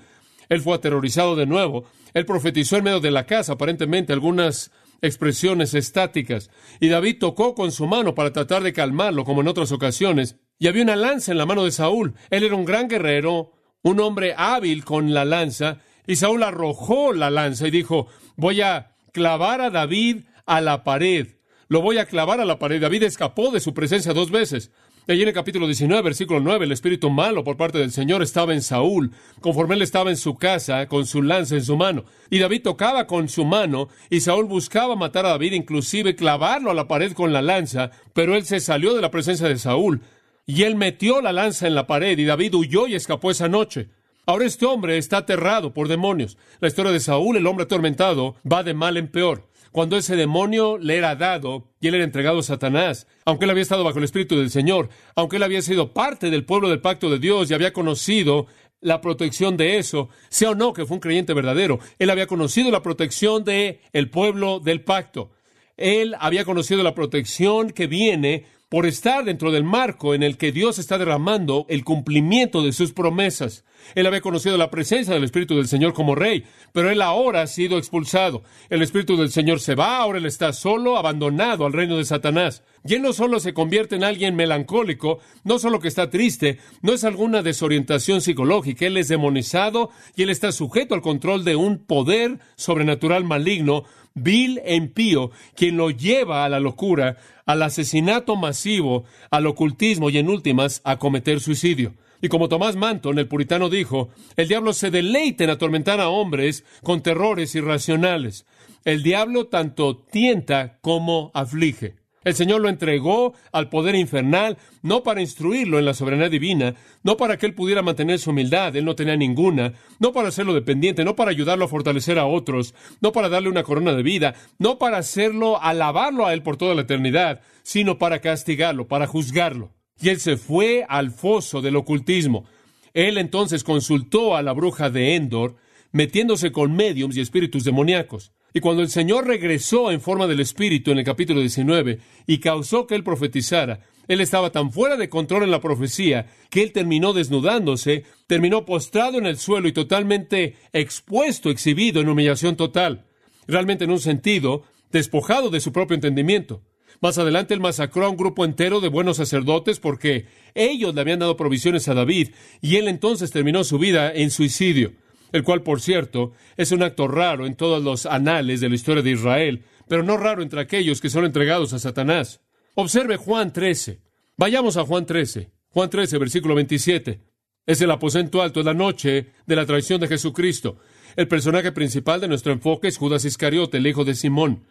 Él 0.48 0.60
fue 0.60 0.74
aterrorizado 0.74 1.36
de 1.36 1.46
nuevo. 1.46 1.84
Él 2.12 2.26
profetizó 2.26 2.76
en 2.76 2.84
medio 2.84 3.00
de 3.00 3.10
la 3.10 3.26
casa, 3.26 3.52
aparentemente 3.52 4.12
algunas 4.12 4.70
expresiones 5.00 5.74
estáticas. 5.74 6.50
Y 6.80 6.88
David 6.88 7.18
tocó 7.18 7.54
con 7.54 7.72
su 7.72 7.86
mano 7.86 8.14
para 8.14 8.32
tratar 8.32 8.62
de 8.62 8.72
calmarlo, 8.72 9.24
como 9.24 9.40
en 9.40 9.48
otras 9.48 9.72
ocasiones. 9.72 10.36
Y 10.58 10.66
había 10.66 10.82
una 10.82 10.96
lanza 10.96 11.32
en 11.32 11.38
la 11.38 11.46
mano 11.46 11.64
de 11.64 11.70
Saúl. 11.70 12.14
Él 12.30 12.44
era 12.44 12.54
un 12.54 12.64
gran 12.64 12.88
guerrero, 12.88 13.52
un 13.82 14.00
hombre 14.00 14.34
hábil 14.36 14.84
con 14.84 15.14
la 15.14 15.24
lanza. 15.24 15.78
Y 16.06 16.16
Saúl 16.16 16.42
arrojó 16.42 17.12
la 17.12 17.30
lanza 17.30 17.68
y 17.68 17.70
dijo, 17.70 18.08
voy 18.36 18.60
a 18.60 18.96
clavar 19.12 19.60
a 19.60 19.70
David 19.70 20.24
a 20.46 20.60
la 20.60 20.84
pared. 20.84 21.28
Lo 21.68 21.80
voy 21.80 21.98
a 21.98 22.06
clavar 22.06 22.40
a 22.40 22.44
la 22.44 22.58
pared. 22.58 22.80
David 22.80 23.04
escapó 23.04 23.50
de 23.52 23.60
su 23.60 23.72
presencia 23.72 24.12
dos 24.12 24.30
veces. 24.30 24.72
Allí 25.08 25.22
en 25.22 25.28
el 25.28 25.34
capítulo 25.34 25.66
19, 25.66 26.02
versículo 26.02 26.40
9, 26.40 26.66
el 26.66 26.72
espíritu 26.72 27.10
malo 27.10 27.42
por 27.42 27.56
parte 27.56 27.78
del 27.78 27.90
Señor 27.90 28.22
estaba 28.22 28.52
en 28.52 28.62
Saúl, 28.62 29.10
conforme 29.40 29.74
él 29.74 29.82
estaba 29.82 30.10
en 30.10 30.16
su 30.16 30.36
casa 30.36 30.86
con 30.88 31.06
su 31.06 31.22
lanza 31.22 31.56
en 31.56 31.64
su 31.64 31.76
mano. 31.76 32.04
Y 32.28 32.38
David 32.38 32.62
tocaba 32.62 33.06
con 33.06 33.28
su 33.28 33.44
mano, 33.44 33.88
y 34.10 34.20
Saúl 34.20 34.44
buscaba 34.44 34.96
matar 34.96 35.24
a 35.24 35.30
David, 35.30 35.54
inclusive 35.54 36.14
clavarlo 36.14 36.70
a 36.70 36.74
la 36.74 36.86
pared 36.86 37.12
con 37.12 37.32
la 37.32 37.42
lanza, 37.42 37.90
pero 38.12 38.36
él 38.36 38.44
se 38.44 38.60
salió 38.60 38.94
de 38.94 39.00
la 39.00 39.10
presencia 39.10 39.48
de 39.48 39.58
Saúl, 39.58 40.02
y 40.46 40.62
él 40.62 40.76
metió 40.76 41.22
la 41.22 41.32
lanza 41.32 41.66
en 41.66 41.74
la 41.74 41.86
pared, 41.86 42.16
y 42.18 42.24
David 42.24 42.54
huyó 42.54 42.86
y 42.86 42.94
escapó 42.94 43.30
esa 43.30 43.48
noche. 43.48 43.88
Ahora 44.26 44.44
este 44.44 44.66
hombre 44.66 44.98
está 44.98 45.16
aterrado 45.18 45.72
por 45.72 45.88
demonios. 45.88 46.36
La 46.60 46.68
historia 46.68 46.92
de 46.92 47.00
Saúl, 47.00 47.36
el 47.36 47.46
hombre 47.46 47.64
atormentado, 47.64 48.36
va 48.50 48.62
de 48.62 48.74
mal 48.74 48.96
en 48.96 49.08
peor 49.08 49.49
cuando 49.72 49.96
ese 49.96 50.16
demonio 50.16 50.78
le 50.78 50.96
era 50.96 51.14
dado 51.14 51.68
y 51.80 51.88
él 51.88 51.94
era 51.94 52.04
entregado 52.04 52.40
a 52.40 52.42
Satanás, 52.42 53.06
aunque 53.24 53.44
él 53.44 53.50
había 53.50 53.62
estado 53.62 53.84
bajo 53.84 53.98
el 53.98 54.04
Espíritu 54.04 54.36
del 54.36 54.50
Señor, 54.50 54.88
aunque 55.14 55.36
él 55.36 55.42
había 55.42 55.62
sido 55.62 55.92
parte 55.92 56.30
del 56.30 56.44
pueblo 56.44 56.68
del 56.68 56.80
pacto 56.80 57.10
de 57.10 57.18
Dios 57.18 57.50
y 57.50 57.54
había 57.54 57.72
conocido 57.72 58.46
la 58.80 59.00
protección 59.00 59.56
de 59.56 59.78
eso, 59.78 60.08
sea 60.28 60.50
o 60.50 60.54
no 60.54 60.72
que 60.72 60.86
fue 60.86 60.96
un 60.96 61.00
creyente 61.00 61.34
verdadero, 61.34 61.78
él 61.98 62.10
había 62.10 62.26
conocido 62.26 62.70
la 62.70 62.82
protección 62.82 63.44
de 63.44 63.80
el 63.92 64.10
pueblo 64.10 64.58
del 64.58 64.82
pacto. 64.82 65.30
Él 65.76 66.14
había 66.18 66.44
conocido 66.44 66.82
la 66.82 66.94
protección 66.94 67.70
que 67.70 67.86
viene 67.86 68.46
por 68.70 68.86
estar 68.86 69.24
dentro 69.24 69.50
del 69.50 69.64
marco 69.64 70.14
en 70.14 70.22
el 70.22 70.38
que 70.38 70.52
Dios 70.52 70.78
está 70.78 70.96
derramando 70.96 71.66
el 71.68 71.82
cumplimiento 71.84 72.62
de 72.62 72.72
sus 72.72 72.92
promesas. 72.92 73.64
Él 73.96 74.06
había 74.06 74.20
conocido 74.20 74.56
la 74.56 74.70
presencia 74.70 75.12
del 75.12 75.24
Espíritu 75.24 75.56
del 75.56 75.66
Señor 75.66 75.92
como 75.92 76.14
rey, 76.14 76.44
pero 76.72 76.88
él 76.88 77.02
ahora 77.02 77.42
ha 77.42 77.46
sido 77.48 77.78
expulsado. 77.78 78.44
El 78.68 78.82
Espíritu 78.82 79.16
del 79.16 79.30
Señor 79.30 79.58
se 79.58 79.74
va, 79.74 79.98
ahora 79.98 80.18
él 80.18 80.26
está 80.26 80.52
solo, 80.52 80.96
abandonado 80.96 81.66
al 81.66 81.72
reino 81.72 81.96
de 81.96 82.04
Satanás. 82.04 82.62
Y 82.84 82.94
él 82.94 83.02
no 83.02 83.12
solo 83.12 83.40
se 83.40 83.52
convierte 83.52 83.96
en 83.96 84.04
alguien 84.04 84.36
melancólico, 84.36 85.18
no 85.42 85.58
solo 85.58 85.80
que 85.80 85.88
está 85.88 86.08
triste, 86.08 86.58
no 86.80 86.92
es 86.92 87.02
alguna 87.02 87.42
desorientación 87.42 88.20
psicológica, 88.20 88.86
él 88.86 88.96
es 88.96 89.08
demonizado 89.08 89.90
y 90.14 90.22
él 90.22 90.30
está 90.30 90.52
sujeto 90.52 90.94
al 90.94 91.02
control 91.02 91.44
de 91.44 91.56
un 91.56 91.84
poder 91.84 92.38
sobrenatural 92.54 93.24
maligno, 93.24 93.84
vil 94.14 94.60
e 94.64 94.74
impío, 94.74 95.30
quien 95.54 95.76
lo 95.76 95.90
lleva 95.90 96.44
a 96.44 96.48
la 96.48 96.60
locura, 96.60 97.16
al 97.46 97.62
asesinato 97.62 98.36
masivo, 98.36 99.04
al 99.30 99.46
ocultismo 99.46 100.10
y 100.10 100.18
en 100.18 100.28
últimas 100.28 100.80
a 100.84 100.98
cometer 100.98 101.40
suicidio. 101.40 101.94
Y 102.22 102.28
como 102.28 102.48
Tomás 102.48 102.76
Manton, 102.76 103.18
el 103.18 103.28
puritano, 103.28 103.70
dijo, 103.70 104.10
el 104.36 104.48
diablo 104.48 104.72
se 104.72 104.90
deleita 104.90 105.44
en 105.44 105.50
atormentar 105.50 106.00
a 106.00 106.08
hombres 106.08 106.64
con 106.82 107.02
terrores 107.02 107.54
irracionales. 107.54 108.46
El 108.84 109.02
diablo 109.02 109.46
tanto 109.46 109.96
tienta 109.96 110.78
como 110.80 111.30
aflige. 111.34 111.99
El 112.22 112.34
Señor 112.34 112.60
lo 112.60 112.68
entregó 112.68 113.32
al 113.50 113.70
poder 113.70 113.94
infernal, 113.94 114.58
no 114.82 115.02
para 115.02 115.22
instruirlo 115.22 115.78
en 115.78 115.86
la 115.86 115.94
soberanía 115.94 116.28
divina, 116.28 116.74
no 117.02 117.16
para 117.16 117.38
que 117.38 117.46
él 117.46 117.54
pudiera 117.54 117.80
mantener 117.80 118.18
su 118.18 118.28
humildad, 118.28 118.76
él 118.76 118.84
no 118.84 118.94
tenía 118.94 119.16
ninguna, 119.16 119.72
no 119.98 120.12
para 120.12 120.28
hacerlo 120.28 120.52
dependiente, 120.52 121.02
no 121.02 121.16
para 121.16 121.30
ayudarlo 121.30 121.64
a 121.64 121.68
fortalecer 121.68 122.18
a 122.18 122.26
otros, 122.26 122.74
no 123.00 123.12
para 123.12 123.30
darle 123.30 123.48
una 123.48 123.62
corona 123.62 123.94
de 123.94 124.02
vida, 124.02 124.34
no 124.58 124.78
para 124.78 124.98
hacerlo 124.98 125.62
alabarlo 125.62 126.26
a 126.26 126.34
él 126.34 126.42
por 126.42 126.58
toda 126.58 126.74
la 126.74 126.82
eternidad, 126.82 127.40
sino 127.62 127.96
para 127.96 128.20
castigarlo, 128.20 128.86
para 128.86 129.06
juzgarlo. 129.06 129.72
Y 129.98 130.10
él 130.10 130.20
se 130.20 130.36
fue 130.36 130.84
al 130.88 131.12
foso 131.12 131.62
del 131.62 131.76
ocultismo. 131.76 132.44
Él 132.92 133.16
entonces 133.16 133.64
consultó 133.64 134.36
a 134.36 134.42
la 134.42 134.52
bruja 134.52 134.90
de 134.90 135.14
Endor, 135.14 135.56
metiéndose 135.90 136.52
con 136.52 136.76
mediums 136.76 137.16
y 137.16 137.22
espíritus 137.22 137.64
demoníacos. 137.64 138.32
Y 138.52 138.60
cuando 138.60 138.82
el 138.82 138.88
Señor 138.88 139.26
regresó 139.26 139.90
en 139.90 140.00
forma 140.00 140.26
del 140.26 140.40
Espíritu 140.40 140.90
en 140.90 140.98
el 140.98 141.04
capítulo 141.04 141.40
19 141.40 141.98
y 142.26 142.38
causó 142.38 142.86
que 142.86 142.94
él 142.94 143.04
profetizara, 143.04 143.80
él 144.08 144.20
estaba 144.20 144.50
tan 144.50 144.72
fuera 144.72 144.96
de 144.96 145.08
control 145.08 145.44
en 145.44 145.52
la 145.52 145.60
profecía 145.60 146.26
que 146.50 146.62
él 146.62 146.72
terminó 146.72 147.12
desnudándose, 147.12 148.04
terminó 148.26 148.64
postrado 148.64 149.18
en 149.18 149.26
el 149.26 149.38
suelo 149.38 149.68
y 149.68 149.72
totalmente 149.72 150.56
expuesto, 150.72 151.48
exhibido 151.48 152.00
en 152.00 152.08
humillación 152.08 152.56
total. 152.56 153.04
Realmente 153.46 153.84
en 153.84 153.92
un 153.92 154.00
sentido, 154.00 154.64
despojado 154.90 155.50
de 155.50 155.60
su 155.60 155.72
propio 155.72 155.94
entendimiento. 155.94 156.62
Más 157.00 157.18
adelante 157.18 157.54
él 157.54 157.60
masacró 157.60 158.06
a 158.06 158.10
un 158.10 158.16
grupo 158.16 158.44
entero 158.44 158.80
de 158.80 158.88
buenos 158.88 159.18
sacerdotes 159.18 159.78
porque 159.78 160.26
ellos 160.54 160.92
le 160.94 161.00
habían 161.00 161.20
dado 161.20 161.36
provisiones 161.36 161.86
a 161.86 161.94
David 161.94 162.30
y 162.60 162.76
él 162.76 162.88
entonces 162.88 163.30
terminó 163.30 163.62
su 163.62 163.78
vida 163.78 164.12
en 164.12 164.30
suicidio 164.30 164.92
el 165.32 165.42
cual, 165.42 165.62
por 165.62 165.80
cierto, 165.80 166.32
es 166.56 166.72
un 166.72 166.82
acto 166.82 167.08
raro 167.08 167.46
en 167.46 167.54
todos 167.54 167.82
los 167.82 168.06
anales 168.06 168.60
de 168.60 168.68
la 168.68 168.74
historia 168.74 169.02
de 169.02 169.10
Israel, 169.12 169.64
pero 169.88 170.02
no 170.02 170.16
raro 170.16 170.42
entre 170.42 170.60
aquellos 170.60 171.00
que 171.00 171.10
son 171.10 171.24
entregados 171.24 171.72
a 171.72 171.78
Satanás. 171.78 172.40
Observe 172.74 173.16
Juan 173.16 173.52
13. 173.52 174.00
Vayamos 174.36 174.76
a 174.76 174.84
Juan 174.84 175.06
13. 175.06 175.50
Juan 175.70 175.90
13, 175.90 176.18
versículo 176.18 176.54
27. 176.54 177.20
Es 177.66 177.80
el 177.80 177.90
aposento 177.90 178.42
alto, 178.42 178.60
de 178.60 178.64
la 178.64 178.74
noche 178.74 179.32
de 179.46 179.56
la 179.56 179.66
traición 179.66 180.00
de 180.00 180.08
Jesucristo. 180.08 180.78
El 181.16 181.28
personaje 181.28 181.72
principal 181.72 182.20
de 182.20 182.28
nuestro 182.28 182.52
enfoque 182.52 182.88
es 182.88 182.96
Judas 182.96 183.24
Iscariote, 183.24 183.78
el 183.78 183.86
hijo 183.86 184.04
de 184.04 184.14
Simón. 184.14 184.64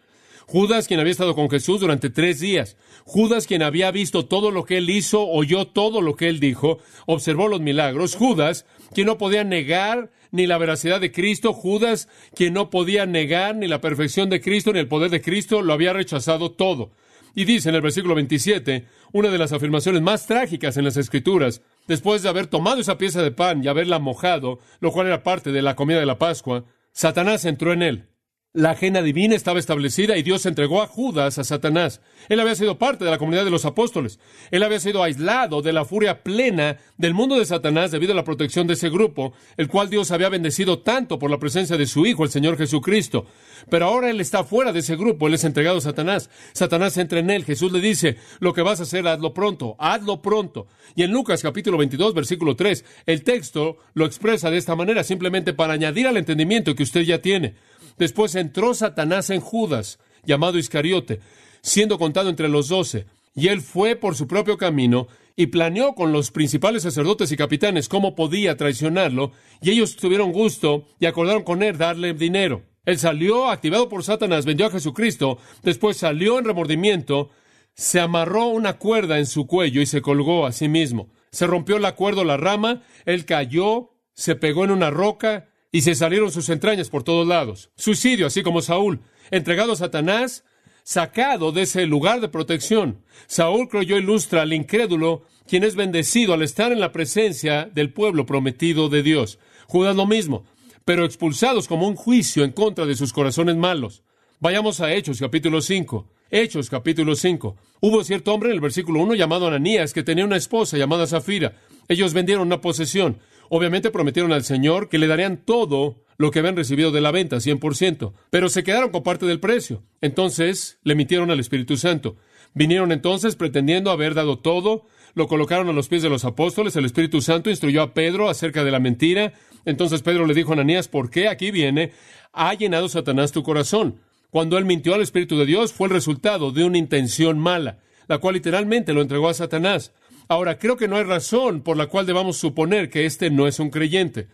Judas, 0.46 0.88
quien 0.88 1.00
había 1.00 1.12
estado 1.12 1.34
con 1.34 1.50
Jesús 1.50 1.80
durante 1.80 2.10
tres 2.10 2.40
días. 2.40 2.76
Judas, 3.04 3.46
quien 3.46 3.62
había 3.62 3.90
visto 3.90 4.26
todo 4.26 4.50
lo 4.50 4.64
que 4.64 4.78
él 4.78 4.90
hizo, 4.90 5.26
oyó 5.26 5.66
todo 5.66 6.00
lo 6.00 6.16
que 6.16 6.28
él 6.28 6.40
dijo, 6.40 6.78
observó 7.06 7.48
los 7.48 7.60
milagros. 7.60 8.16
Judas, 8.16 8.66
quien 8.94 9.06
no 9.06 9.18
podía 9.18 9.44
negar 9.44 10.10
ni 10.32 10.46
la 10.46 10.58
veracidad 10.58 11.00
de 11.00 11.12
Cristo. 11.12 11.52
Judas, 11.52 12.08
quien 12.34 12.54
no 12.54 12.70
podía 12.70 13.06
negar 13.06 13.56
ni 13.56 13.68
la 13.68 13.80
perfección 13.80 14.30
de 14.30 14.40
Cristo 14.40 14.72
ni 14.72 14.78
el 14.78 14.88
poder 14.88 15.10
de 15.10 15.20
Cristo, 15.20 15.62
lo 15.62 15.72
había 15.72 15.92
rechazado 15.92 16.52
todo. 16.52 16.92
Y 17.34 17.44
dice 17.44 17.68
en 17.68 17.76
el 17.76 17.80
versículo 17.80 18.14
27, 18.14 18.86
una 19.12 19.28
de 19.28 19.38
las 19.38 19.52
afirmaciones 19.52 20.02
más 20.02 20.26
trágicas 20.26 20.76
en 20.76 20.84
las 20.84 20.96
Escrituras, 20.96 21.62
después 21.86 22.22
de 22.22 22.28
haber 22.28 22.46
tomado 22.48 22.80
esa 22.80 22.98
pieza 22.98 23.22
de 23.22 23.30
pan 23.30 23.62
y 23.62 23.68
haberla 23.68 23.98
mojado, 23.98 24.58
lo 24.80 24.90
cual 24.90 25.06
era 25.06 25.22
parte 25.22 25.52
de 25.52 25.62
la 25.62 25.76
comida 25.76 26.00
de 26.00 26.06
la 26.06 26.18
Pascua, 26.18 26.64
Satanás 26.92 27.44
entró 27.44 27.72
en 27.72 27.82
él. 27.82 28.06
La 28.52 28.72
agenda 28.72 29.00
divina 29.00 29.36
estaba 29.36 29.60
establecida 29.60 30.16
y 30.16 30.24
Dios 30.24 30.44
entregó 30.44 30.82
a 30.82 30.88
Judas 30.88 31.38
a 31.38 31.44
Satanás. 31.44 32.00
Él 32.28 32.40
había 32.40 32.56
sido 32.56 32.78
parte 32.78 33.04
de 33.04 33.10
la 33.12 33.18
comunidad 33.18 33.44
de 33.44 33.50
los 33.52 33.64
apóstoles. 33.64 34.18
Él 34.50 34.64
había 34.64 34.80
sido 34.80 35.04
aislado 35.04 35.62
de 35.62 35.72
la 35.72 35.84
furia 35.84 36.24
plena 36.24 36.76
del 36.96 37.14
mundo 37.14 37.38
de 37.38 37.44
Satanás 37.44 37.92
debido 37.92 38.12
a 38.12 38.16
la 38.16 38.24
protección 38.24 38.66
de 38.66 38.72
ese 38.74 38.90
grupo, 38.90 39.34
el 39.56 39.68
cual 39.68 39.88
Dios 39.88 40.10
había 40.10 40.30
bendecido 40.30 40.80
tanto 40.80 41.16
por 41.20 41.30
la 41.30 41.38
presencia 41.38 41.76
de 41.76 41.86
su 41.86 42.06
Hijo, 42.06 42.24
el 42.24 42.30
Señor 42.30 42.58
Jesucristo. 42.58 43.24
Pero 43.68 43.86
ahora 43.86 44.10
él 44.10 44.20
está 44.20 44.42
fuera 44.42 44.72
de 44.72 44.80
ese 44.80 44.96
grupo, 44.96 45.28
él 45.28 45.34
es 45.34 45.44
entregado 45.44 45.78
a 45.78 45.82
Satanás. 45.82 46.28
Satanás 46.52 46.96
entra 46.96 47.20
en 47.20 47.30
él. 47.30 47.44
Jesús 47.44 47.70
le 47.70 47.80
dice, 47.80 48.16
lo 48.40 48.52
que 48.52 48.62
vas 48.62 48.80
a 48.80 48.82
hacer, 48.82 49.06
hazlo 49.06 49.32
pronto, 49.32 49.76
hazlo 49.78 50.22
pronto. 50.22 50.66
Y 50.96 51.04
en 51.04 51.12
Lucas 51.12 51.40
capítulo 51.40 51.78
22, 51.78 52.14
versículo 52.14 52.56
3, 52.56 52.84
el 53.06 53.22
texto 53.22 53.76
lo 53.94 54.06
expresa 54.06 54.50
de 54.50 54.56
esta 54.56 54.74
manera, 54.74 55.04
simplemente 55.04 55.52
para 55.52 55.74
añadir 55.74 56.08
al 56.08 56.16
entendimiento 56.16 56.74
que 56.74 56.82
usted 56.82 57.02
ya 57.02 57.22
tiene. 57.22 57.54
Después 57.98 58.34
entró 58.34 58.74
Satanás 58.74 59.30
en 59.30 59.40
Judas, 59.40 59.98
llamado 60.24 60.58
Iscariote, 60.58 61.20
siendo 61.62 61.98
contado 61.98 62.30
entre 62.30 62.48
los 62.48 62.68
doce, 62.68 63.06
y 63.34 63.48
él 63.48 63.60
fue 63.60 63.96
por 63.96 64.16
su 64.16 64.26
propio 64.26 64.56
camino 64.58 65.06
y 65.36 65.46
planeó 65.46 65.94
con 65.94 66.12
los 66.12 66.30
principales 66.30 66.82
sacerdotes 66.82 67.32
y 67.32 67.36
capitanes 67.36 67.88
cómo 67.88 68.14
podía 68.14 68.56
traicionarlo, 68.56 69.32
y 69.62 69.70
ellos 69.70 69.96
tuvieron 69.96 70.32
gusto 70.32 70.86
y 70.98 71.06
acordaron 71.06 71.44
con 71.44 71.62
él 71.62 71.78
darle 71.78 72.12
dinero. 72.12 72.62
Él 72.84 72.98
salió, 72.98 73.48
activado 73.48 73.88
por 73.88 74.02
Satanás, 74.04 74.46
vendió 74.46 74.66
a 74.66 74.70
Jesucristo, 74.70 75.38
después 75.62 75.96
salió 75.96 76.38
en 76.38 76.44
remordimiento, 76.44 77.30
se 77.74 78.00
amarró 78.00 78.48
una 78.48 78.78
cuerda 78.78 79.18
en 79.18 79.26
su 79.26 79.46
cuello 79.46 79.80
y 79.80 79.86
se 79.86 80.02
colgó 80.02 80.46
a 80.46 80.52
sí 80.52 80.68
mismo. 80.68 81.08
Se 81.30 81.46
rompió 81.46 81.78
la 81.78 81.94
cuerda 81.94 82.22
o 82.22 82.24
la 82.24 82.36
rama, 82.36 82.82
él 83.04 83.24
cayó, 83.24 83.92
se 84.12 84.34
pegó 84.34 84.64
en 84.64 84.72
una 84.72 84.90
roca 84.90 85.49
y 85.72 85.82
se 85.82 85.94
salieron 85.94 86.30
sus 86.30 86.48
entrañas 86.48 86.88
por 86.88 87.02
todos 87.02 87.26
lados. 87.26 87.70
Suicidio, 87.76 88.26
así 88.26 88.42
como 88.42 88.62
Saúl, 88.62 89.00
entregado 89.30 89.72
a 89.72 89.76
Satanás, 89.76 90.44
sacado 90.82 91.52
de 91.52 91.62
ese 91.62 91.86
lugar 91.86 92.20
de 92.20 92.28
protección. 92.28 93.04
Saúl 93.26 93.68
creyó 93.68 93.96
ilustra 93.96 94.42
al 94.42 94.52
incrédulo, 94.52 95.22
quien 95.46 95.64
es 95.64 95.76
bendecido 95.76 96.34
al 96.34 96.42
estar 96.42 96.72
en 96.72 96.80
la 96.80 96.92
presencia 96.92 97.70
del 97.72 97.92
pueblo 97.92 98.26
prometido 98.26 98.88
de 98.88 99.02
Dios. 99.02 99.38
Judas 99.66 99.94
lo 99.94 100.06
mismo, 100.06 100.44
pero 100.84 101.04
expulsados 101.04 101.68
como 101.68 101.86
un 101.86 101.96
juicio 101.96 102.44
en 102.44 102.52
contra 102.52 102.86
de 102.86 102.96
sus 102.96 103.12
corazones 103.12 103.56
malos. 103.56 104.02
Vayamos 104.40 104.80
a 104.80 104.92
Hechos 104.92 105.20
capítulo 105.20 105.60
5. 105.60 106.08
Hechos 106.30 106.70
capítulo 106.70 107.14
5. 107.14 107.56
Hubo 107.80 108.04
cierto 108.04 108.32
hombre 108.32 108.48
en 108.48 108.54
el 108.54 108.60
versículo 108.60 109.00
1 109.00 109.14
llamado 109.14 109.46
Ananías 109.46 109.92
que 109.92 110.02
tenía 110.02 110.24
una 110.24 110.36
esposa 110.36 110.78
llamada 110.78 111.06
Zafira. 111.06 111.54
Ellos 111.88 112.14
vendieron 112.14 112.46
una 112.46 112.60
posesión. 112.60 113.18
Obviamente 113.52 113.90
prometieron 113.90 114.32
al 114.32 114.44
Señor 114.44 114.88
que 114.88 114.98
le 114.98 115.08
darían 115.08 115.36
todo 115.44 116.04
lo 116.18 116.30
que 116.30 116.38
habían 116.38 116.54
recibido 116.54 116.92
de 116.92 117.00
la 117.00 117.10
venta, 117.10 117.38
100%, 117.38 118.12
pero 118.30 118.48
se 118.48 118.62
quedaron 118.62 118.90
con 118.90 119.02
parte 119.02 119.26
del 119.26 119.40
precio. 119.40 119.82
Entonces 120.00 120.78
le 120.84 120.94
mintieron 120.94 121.32
al 121.32 121.40
Espíritu 121.40 121.76
Santo. 121.76 122.16
Vinieron 122.54 122.92
entonces 122.92 123.34
pretendiendo 123.34 123.90
haber 123.90 124.14
dado 124.14 124.38
todo, 124.38 124.86
lo 125.14 125.26
colocaron 125.26 125.68
a 125.68 125.72
los 125.72 125.88
pies 125.88 126.02
de 126.02 126.08
los 126.08 126.24
apóstoles, 126.24 126.76
el 126.76 126.84
Espíritu 126.84 127.20
Santo 127.22 127.50
instruyó 127.50 127.82
a 127.82 127.92
Pedro 127.92 128.28
acerca 128.28 128.62
de 128.62 128.70
la 128.70 128.78
mentira. 128.78 129.32
Entonces 129.64 130.02
Pedro 130.02 130.26
le 130.26 130.34
dijo 130.34 130.50
a 130.50 130.52
Ananías, 130.52 130.86
¿por 130.86 131.10
qué 131.10 131.26
aquí 131.26 131.50
viene? 131.50 131.90
Ha 132.32 132.54
llenado 132.54 132.88
Satanás 132.88 133.32
tu 133.32 133.42
corazón. 133.42 133.96
Cuando 134.30 134.58
él 134.58 134.64
mintió 134.64 134.94
al 134.94 135.02
Espíritu 135.02 135.36
de 135.36 135.46
Dios 135.46 135.72
fue 135.72 135.88
el 135.88 135.94
resultado 135.94 136.52
de 136.52 136.62
una 136.62 136.78
intención 136.78 137.36
mala, 137.40 137.80
la 138.06 138.18
cual 138.18 138.34
literalmente 138.34 138.92
lo 138.92 139.02
entregó 139.02 139.28
a 139.28 139.34
Satanás. 139.34 139.92
Ahora, 140.30 140.60
creo 140.60 140.76
que 140.76 140.86
no 140.86 140.94
hay 140.94 141.02
razón 141.02 141.60
por 141.60 141.76
la 141.76 141.88
cual 141.88 142.06
debamos 142.06 142.36
suponer 142.36 142.88
que 142.88 143.04
este 143.04 143.30
no 143.30 143.48
es 143.48 143.58
un 143.58 143.68
creyente. 143.68 144.28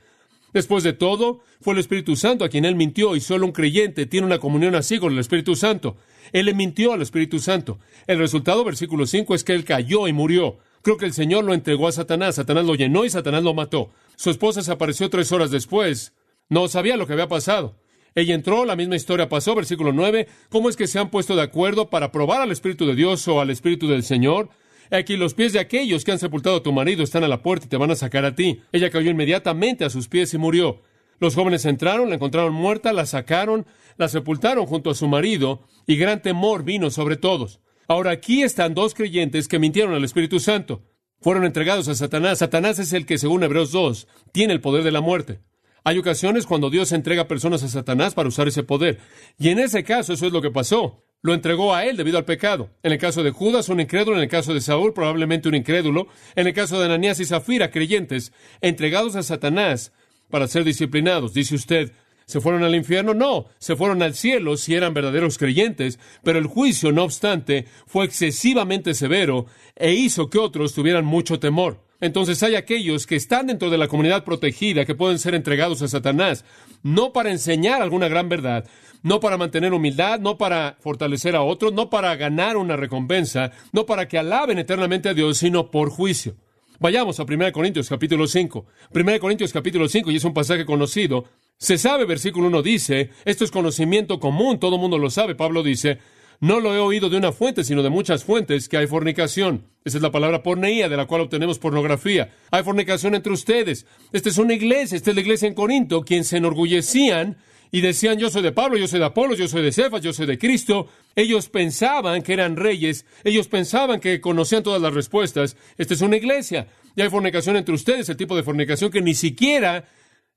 Después 0.52 0.84
de 0.84 0.92
todo, 0.92 1.40
fue 1.62 1.72
el 1.72 1.80
Espíritu 1.80 2.16
Santo 2.16 2.44
a 2.44 2.50
quien 2.50 2.66
él 2.66 2.76
mintió 2.76 3.16
y 3.16 3.20
solo 3.20 3.46
un 3.46 3.52
creyente 3.52 4.04
tiene 4.04 4.26
una 4.26 4.38
comunión 4.38 4.74
así 4.74 4.98
con 4.98 5.14
el 5.14 5.18
Espíritu 5.18 5.56
Santo. 5.56 5.96
Él 6.34 6.44
le 6.44 6.52
mintió 6.52 6.92
al 6.92 7.00
Espíritu 7.00 7.38
Santo. 7.38 7.78
El 8.06 8.18
resultado, 8.18 8.62
versículo 8.62 9.06
5, 9.06 9.34
es 9.34 9.42
que 9.42 9.54
él 9.54 9.64
cayó 9.64 10.06
y 10.06 10.12
murió. 10.12 10.58
Creo 10.82 10.98
que 10.98 11.06
el 11.06 11.14
Señor 11.14 11.44
lo 11.44 11.54
entregó 11.54 11.88
a 11.88 11.92
Satanás. 11.92 12.34
Satanás 12.34 12.66
lo 12.66 12.74
llenó 12.74 13.06
y 13.06 13.08
Satanás 13.08 13.42
lo 13.42 13.54
mató. 13.54 13.90
Su 14.16 14.28
esposa 14.28 14.60
se 14.60 14.72
apareció 14.72 15.08
tres 15.08 15.32
horas 15.32 15.50
después. 15.50 16.12
No 16.50 16.68
sabía 16.68 16.98
lo 16.98 17.06
que 17.06 17.14
había 17.14 17.28
pasado. 17.28 17.74
Ella 18.14 18.34
entró, 18.34 18.66
la 18.66 18.76
misma 18.76 18.96
historia 18.96 19.30
pasó, 19.30 19.54
versículo 19.54 19.94
9. 19.94 20.28
¿Cómo 20.50 20.68
es 20.68 20.76
que 20.76 20.88
se 20.88 20.98
han 20.98 21.08
puesto 21.08 21.34
de 21.36 21.42
acuerdo 21.42 21.88
para 21.88 22.12
probar 22.12 22.42
al 22.42 22.52
Espíritu 22.52 22.84
de 22.84 22.96
Dios 22.96 23.26
o 23.28 23.40
al 23.40 23.48
Espíritu 23.48 23.88
del 23.88 24.02
Señor? 24.02 24.50
Aquí 24.90 25.16
los 25.16 25.34
pies 25.34 25.52
de 25.52 25.58
aquellos 25.58 26.04
que 26.04 26.12
han 26.12 26.18
sepultado 26.18 26.56
a 26.56 26.62
tu 26.62 26.72
marido 26.72 27.02
están 27.02 27.24
a 27.24 27.28
la 27.28 27.42
puerta 27.42 27.66
y 27.66 27.68
te 27.68 27.76
van 27.76 27.90
a 27.90 27.96
sacar 27.96 28.24
a 28.24 28.34
ti. 28.34 28.60
Ella 28.72 28.90
cayó 28.90 29.10
inmediatamente 29.10 29.84
a 29.84 29.90
sus 29.90 30.08
pies 30.08 30.32
y 30.34 30.38
murió. 30.38 30.82
Los 31.18 31.34
jóvenes 31.34 31.64
entraron, 31.64 32.08
la 32.08 32.16
encontraron 32.16 32.52
muerta, 32.52 32.92
la 32.92 33.06
sacaron, 33.06 33.66
la 33.96 34.08
sepultaron 34.08 34.66
junto 34.66 34.90
a 34.90 34.94
su 34.94 35.08
marido, 35.08 35.62
y 35.86 35.96
gran 35.96 36.20
temor 36.20 36.62
vino 36.62 36.90
sobre 36.90 37.16
todos. 37.16 37.60
Ahora 37.88 38.10
aquí 38.10 38.42
están 38.42 38.74
dos 38.74 38.94
creyentes 38.94 39.48
que 39.48 39.58
mintieron 39.58 39.94
al 39.94 40.04
Espíritu 40.04 40.40
Santo. 40.40 40.82
Fueron 41.20 41.44
entregados 41.44 41.88
a 41.88 41.94
Satanás. 41.94 42.38
Satanás 42.38 42.78
es 42.78 42.92
el 42.92 43.06
que, 43.06 43.18
según 43.18 43.42
Hebreos 43.42 43.72
2, 43.72 44.06
tiene 44.32 44.52
el 44.52 44.60
poder 44.60 44.84
de 44.84 44.92
la 44.92 45.00
muerte. 45.00 45.40
Hay 45.84 45.98
ocasiones 45.98 46.46
cuando 46.46 46.68
Dios 46.68 46.92
entrega 46.92 47.28
personas 47.28 47.62
a 47.62 47.68
Satanás 47.68 48.14
para 48.14 48.28
usar 48.28 48.48
ese 48.48 48.64
poder. 48.64 48.98
Y 49.38 49.48
en 49.48 49.60
ese 49.60 49.84
caso 49.84 50.12
eso 50.12 50.26
es 50.26 50.32
lo 50.32 50.42
que 50.42 50.50
pasó 50.50 51.05
lo 51.26 51.34
entregó 51.34 51.74
a 51.74 51.84
él 51.84 51.96
debido 51.96 52.18
al 52.18 52.24
pecado. 52.24 52.70
En 52.84 52.92
el 52.92 52.98
caso 52.98 53.24
de 53.24 53.32
Judas, 53.32 53.68
un 53.68 53.80
incrédulo, 53.80 54.16
en 54.16 54.22
el 54.22 54.28
caso 54.28 54.54
de 54.54 54.60
Saúl, 54.60 54.94
probablemente 54.94 55.48
un 55.48 55.56
incrédulo, 55.56 56.06
en 56.36 56.46
el 56.46 56.54
caso 56.54 56.78
de 56.78 56.86
Ananías 56.86 57.18
y 57.18 57.24
Zafira, 57.24 57.72
creyentes, 57.72 58.32
entregados 58.60 59.16
a 59.16 59.24
Satanás 59.24 59.90
para 60.30 60.46
ser 60.46 60.62
disciplinados. 60.62 61.34
Dice 61.34 61.56
usted, 61.56 61.90
¿se 62.26 62.40
fueron 62.40 62.62
al 62.62 62.76
infierno? 62.76 63.12
No, 63.12 63.46
se 63.58 63.74
fueron 63.74 64.04
al 64.04 64.14
cielo 64.14 64.56
si 64.56 64.76
eran 64.76 64.94
verdaderos 64.94 65.36
creyentes, 65.36 65.98
pero 66.22 66.38
el 66.38 66.46
juicio, 66.46 66.92
no 66.92 67.02
obstante, 67.02 67.66
fue 67.88 68.04
excesivamente 68.04 68.94
severo 68.94 69.46
e 69.74 69.94
hizo 69.94 70.30
que 70.30 70.38
otros 70.38 70.74
tuvieran 70.74 71.04
mucho 71.04 71.40
temor. 71.40 71.85
Entonces 72.00 72.42
hay 72.42 72.54
aquellos 72.54 73.06
que 73.06 73.16
están 73.16 73.46
dentro 73.46 73.70
de 73.70 73.78
la 73.78 73.88
comunidad 73.88 74.24
protegida 74.24 74.84
que 74.84 74.94
pueden 74.94 75.18
ser 75.18 75.34
entregados 75.34 75.82
a 75.82 75.88
Satanás, 75.88 76.44
no 76.82 77.12
para 77.12 77.30
enseñar 77.30 77.80
alguna 77.80 78.08
gran 78.08 78.28
verdad, 78.28 78.66
no 79.02 79.20
para 79.20 79.38
mantener 79.38 79.72
humildad, 79.72 80.20
no 80.20 80.36
para 80.36 80.76
fortalecer 80.80 81.36
a 81.36 81.42
otros, 81.42 81.72
no 81.72 81.88
para 81.90 82.14
ganar 82.16 82.56
una 82.56 82.76
recompensa, 82.76 83.52
no 83.72 83.86
para 83.86 84.08
que 84.08 84.18
alaben 84.18 84.58
eternamente 84.58 85.08
a 85.08 85.14
Dios, 85.14 85.38
sino 85.38 85.70
por 85.70 85.90
juicio. 85.90 86.36
Vayamos 86.78 87.18
a 87.18 87.22
1 87.22 87.52
Corintios 87.52 87.88
capítulo 87.88 88.26
5. 88.26 88.66
1 88.94 89.20
Corintios 89.20 89.52
capítulo 89.52 89.88
5, 89.88 90.10
y 90.10 90.16
es 90.16 90.24
un 90.24 90.34
pasaje 90.34 90.66
conocido. 90.66 91.24
Se 91.56 91.78
sabe, 91.78 92.04
versículo 92.04 92.48
1 92.48 92.62
dice, 92.62 93.10
esto 93.24 93.44
es 93.44 93.50
conocimiento 93.50 94.20
común, 94.20 94.58
todo 94.58 94.74
el 94.74 94.82
mundo 94.82 94.98
lo 94.98 95.08
sabe. 95.08 95.34
Pablo 95.34 95.62
dice, 95.62 95.98
no 96.40 96.60
lo 96.60 96.74
he 96.74 96.78
oído 96.78 97.08
de 97.08 97.16
una 97.16 97.32
fuente, 97.32 97.64
sino 97.64 97.82
de 97.82 97.90
muchas 97.90 98.24
fuentes, 98.24 98.68
que 98.68 98.76
hay 98.76 98.86
fornicación. 98.86 99.64
Esa 99.84 99.98
es 99.98 100.02
la 100.02 100.12
palabra 100.12 100.42
porneía, 100.42 100.88
de 100.88 100.96
la 100.96 101.06
cual 101.06 101.22
obtenemos 101.22 101.58
pornografía. 101.58 102.30
Hay 102.50 102.62
fornicación 102.62 103.14
entre 103.14 103.32
ustedes. 103.32 103.86
Esta 104.12 104.28
es 104.28 104.38
una 104.38 104.54
iglesia, 104.54 104.96
esta 104.96 105.10
es 105.10 105.16
la 105.16 105.22
iglesia 105.22 105.48
en 105.48 105.54
Corinto, 105.54 106.02
quien 106.02 106.24
se 106.24 106.36
enorgullecían 106.36 107.36
y 107.70 107.80
decían 107.80 108.18
yo 108.18 108.30
soy 108.30 108.42
de 108.42 108.52
Pablo, 108.52 108.78
yo 108.78 108.88
soy 108.88 109.00
de 109.00 109.06
Apolo, 109.06 109.34
yo 109.34 109.48
soy 109.48 109.62
de 109.62 109.72
Cefas, 109.72 110.00
yo 110.00 110.12
soy 110.12 110.26
de 110.26 110.38
Cristo. 110.38 110.88
Ellos 111.14 111.48
pensaban 111.48 112.22
que 112.22 112.32
eran 112.32 112.56
reyes, 112.56 113.06
ellos 113.24 113.48
pensaban 113.48 114.00
que 114.00 114.20
conocían 114.20 114.62
todas 114.62 114.80
las 114.80 114.94
respuestas. 114.94 115.56
Esta 115.76 115.94
es 115.94 116.00
una 116.00 116.16
iglesia. 116.16 116.68
Y 116.94 117.02
hay 117.02 117.10
fornicación 117.10 117.56
entre 117.56 117.74
ustedes, 117.74 118.08
el 118.08 118.16
tipo 118.16 118.36
de 118.36 118.42
fornicación 118.42 118.90
que 118.90 119.02
ni 119.02 119.14
siquiera 119.14 119.88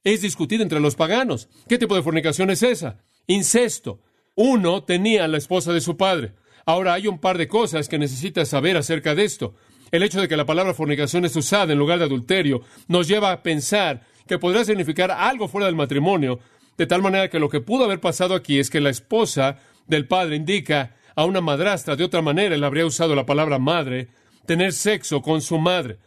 es 0.04 0.22
discutida 0.22 0.64
entre 0.64 0.80
los 0.80 0.96
paganos. 0.96 1.50
¿Qué 1.68 1.78
tipo 1.78 1.96
de 1.96 2.04
fornicación 2.04 2.50
es 2.50 2.64
esa? 2.64 3.04
Incesto. 3.28 4.02
Uno 4.42 4.84
tenía 4.84 5.28
la 5.28 5.38
esposa 5.38 5.74
de 5.74 5.82
su 5.82 5.98
padre. 5.98 6.32
Ahora 6.66 6.94
hay 6.94 7.08
un 7.08 7.20
par 7.20 7.38
de 7.38 7.50
cosas 7.50 7.90
que 7.90 8.00
necesitas 8.00 8.48
saber 8.48 8.78
acerca 8.78 9.14
de 9.14 9.26
esto. 9.26 9.54
El 9.92 10.02
hecho 10.02 10.22
de 10.22 10.30
que 10.30 10.38
la 10.38 10.46
palabra 10.46 10.74
fornicación 10.74 11.26
es 11.26 11.36
usada 11.36 11.74
en 11.74 11.78
lugar 11.78 12.00
de 12.00 12.06
adulterio 12.06 12.62
nos 12.88 13.10
lleva 13.10 13.34
a 13.34 13.44
pensar 13.44 14.08
que 14.30 14.40
podría 14.40 14.64
significar 14.64 15.12
algo 15.12 15.50
fuera 15.50 15.66
del 15.66 15.76
matrimonio, 15.76 16.40
de 16.78 16.88
tal 16.88 17.02
manera 17.02 17.30
que 17.30 17.38
lo 17.38 17.50
que 17.50 17.60
pudo 17.60 17.84
haber 17.84 18.00
pasado 18.00 18.34
aquí 18.34 18.60
es 18.60 18.70
que 18.70 18.80
la 18.80 18.92
esposa 18.92 19.58
del 19.88 20.08
padre 20.08 20.38
indica 20.38 20.96
a 21.18 21.26
una 21.26 21.42
madrastra, 21.42 21.98
de 21.98 22.06
otra 22.06 22.22
manera 22.22 22.56
él 22.56 22.64
habría 22.64 22.86
usado 22.86 23.16
la 23.16 23.26
palabra 23.26 23.60
madre, 23.60 24.08
tener 24.46 24.72
sexo 24.72 25.22
con 25.22 25.42
su 25.42 25.58
madre. 25.58 25.98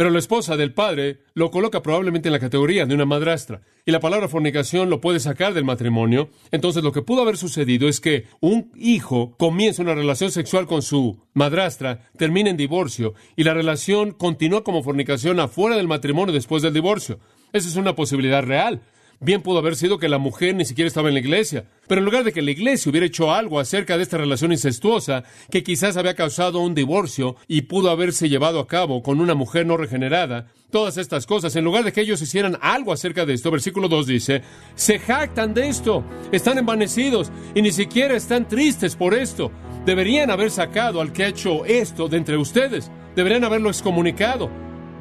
Pero 0.00 0.08
la 0.08 0.18
esposa 0.18 0.56
del 0.56 0.72
padre 0.72 1.18
lo 1.34 1.50
coloca 1.50 1.82
probablemente 1.82 2.30
en 2.30 2.32
la 2.32 2.40
categoría 2.40 2.86
de 2.86 2.94
una 2.94 3.04
madrastra. 3.04 3.60
Y 3.84 3.90
la 3.90 4.00
palabra 4.00 4.28
fornicación 4.28 4.88
lo 4.88 5.02
puede 5.02 5.20
sacar 5.20 5.52
del 5.52 5.66
matrimonio. 5.66 6.30
Entonces 6.52 6.82
lo 6.82 6.90
que 6.90 7.02
pudo 7.02 7.20
haber 7.20 7.36
sucedido 7.36 7.86
es 7.86 8.00
que 8.00 8.24
un 8.40 8.72
hijo 8.76 9.36
comienza 9.36 9.82
una 9.82 9.94
relación 9.94 10.30
sexual 10.30 10.66
con 10.66 10.80
su 10.80 11.18
madrastra, 11.34 12.08
termina 12.16 12.48
en 12.48 12.56
divorcio 12.56 13.12
y 13.36 13.44
la 13.44 13.52
relación 13.52 14.12
continúa 14.12 14.64
como 14.64 14.82
fornicación 14.82 15.38
afuera 15.38 15.76
del 15.76 15.86
matrimonio 15.86 16.32
después 16.32 16.62
del 16.62 16.72
divorcio. 16.72 17.20
Esa 17.52 17.68
es 17.68 17.76
una 17.76 17.94
posibilidad 17.94 18.42
real. 18.42 18.80
Bien 19.22 19.42
pudo 19.42 19.58
haber 19.58 19.76
sido 19.76 19.98
que 19.98 20.08
la 20.08 20.16
mujer 20.16 20.54
ni 20.54 20.64
siquiera 20.64 20.88
estaba 20.88 21.08
en 21.08 21.14
la 21.14 21.20
iglesia, 21.20 21.66
pero 21.86 21.98
en 21.98 22.06
lugar 22.06 22.24
de 22.24 22.32
que 22.32 22.40
la 22.40 22.52
iglesia 22.52 22.88
hubiera 22.88 23.06
hecho 23.06 23.30
algo 23.30 23.60
acerca 23.60 23.98
de 23.98 24.02
esta 24.02 24.16
relación 24.16 24.50
incestuosa, 24.50 25.24
que 25.50 25.62
quizás 25.62 25.98
había 25.98 26.14
causado 26.14 26.60
un 26.60 26.74
divorcio 26.74 27.36
y 27.46 27.62
pudo 27.62 27.90
haberse 27.90 28.30
llevado 28.30 28.60
a 28.60 28.66
cabo 28.66 29.02
con 29.02 29.20
una 29.20 29.34
mujer 29.34 29.66
no 29.66 29.76
regenerada, 29.76 30.46
todas 30.70 30.96
estas 30.96 31.26
cosas, 31.26 31.54
en 31.54 31.64
lugar 31.64 31.84
de 31.84 31.92
que 31.92 32.00
ellos 32.00 32.22
hicieran 32.22 32.56
algo 32.62 32.94
acerca 32.94 33.26
de 33.26 33.34
esto, 33.34 33.50
versículo 33.50 33.88
2 33.88 34.06
dice, 34.06 34.40
se 34.74 34.98
jactan 34.98 35.52
de 35.52 35.68
esto, 35.68 36.02
están 36.32 36.56
envanecidos 36.56 37.30
y 37.54 37.60
ni 37.60 37.72
siquiera 37.72 38.16
están 38.16 38.48
tristes 38.48 38.96
por 38.96 39.12
esto. 39.12 39.52
Deberían 39.84 40.30
haber 40.30 40.50
sacado 40.50 41.02
al 41.02 41.12
que 41.12 41.24
ha 41.24 41.28
hecho 41.28 41.66
esto 41.66 42.08
de 42.08 42.16
entre 42.16 42.38
ustedes, 42.38 42.90
deberían 43.14 43.44
haberlo 43.44 43.68
excomunicado. 43.68 44.48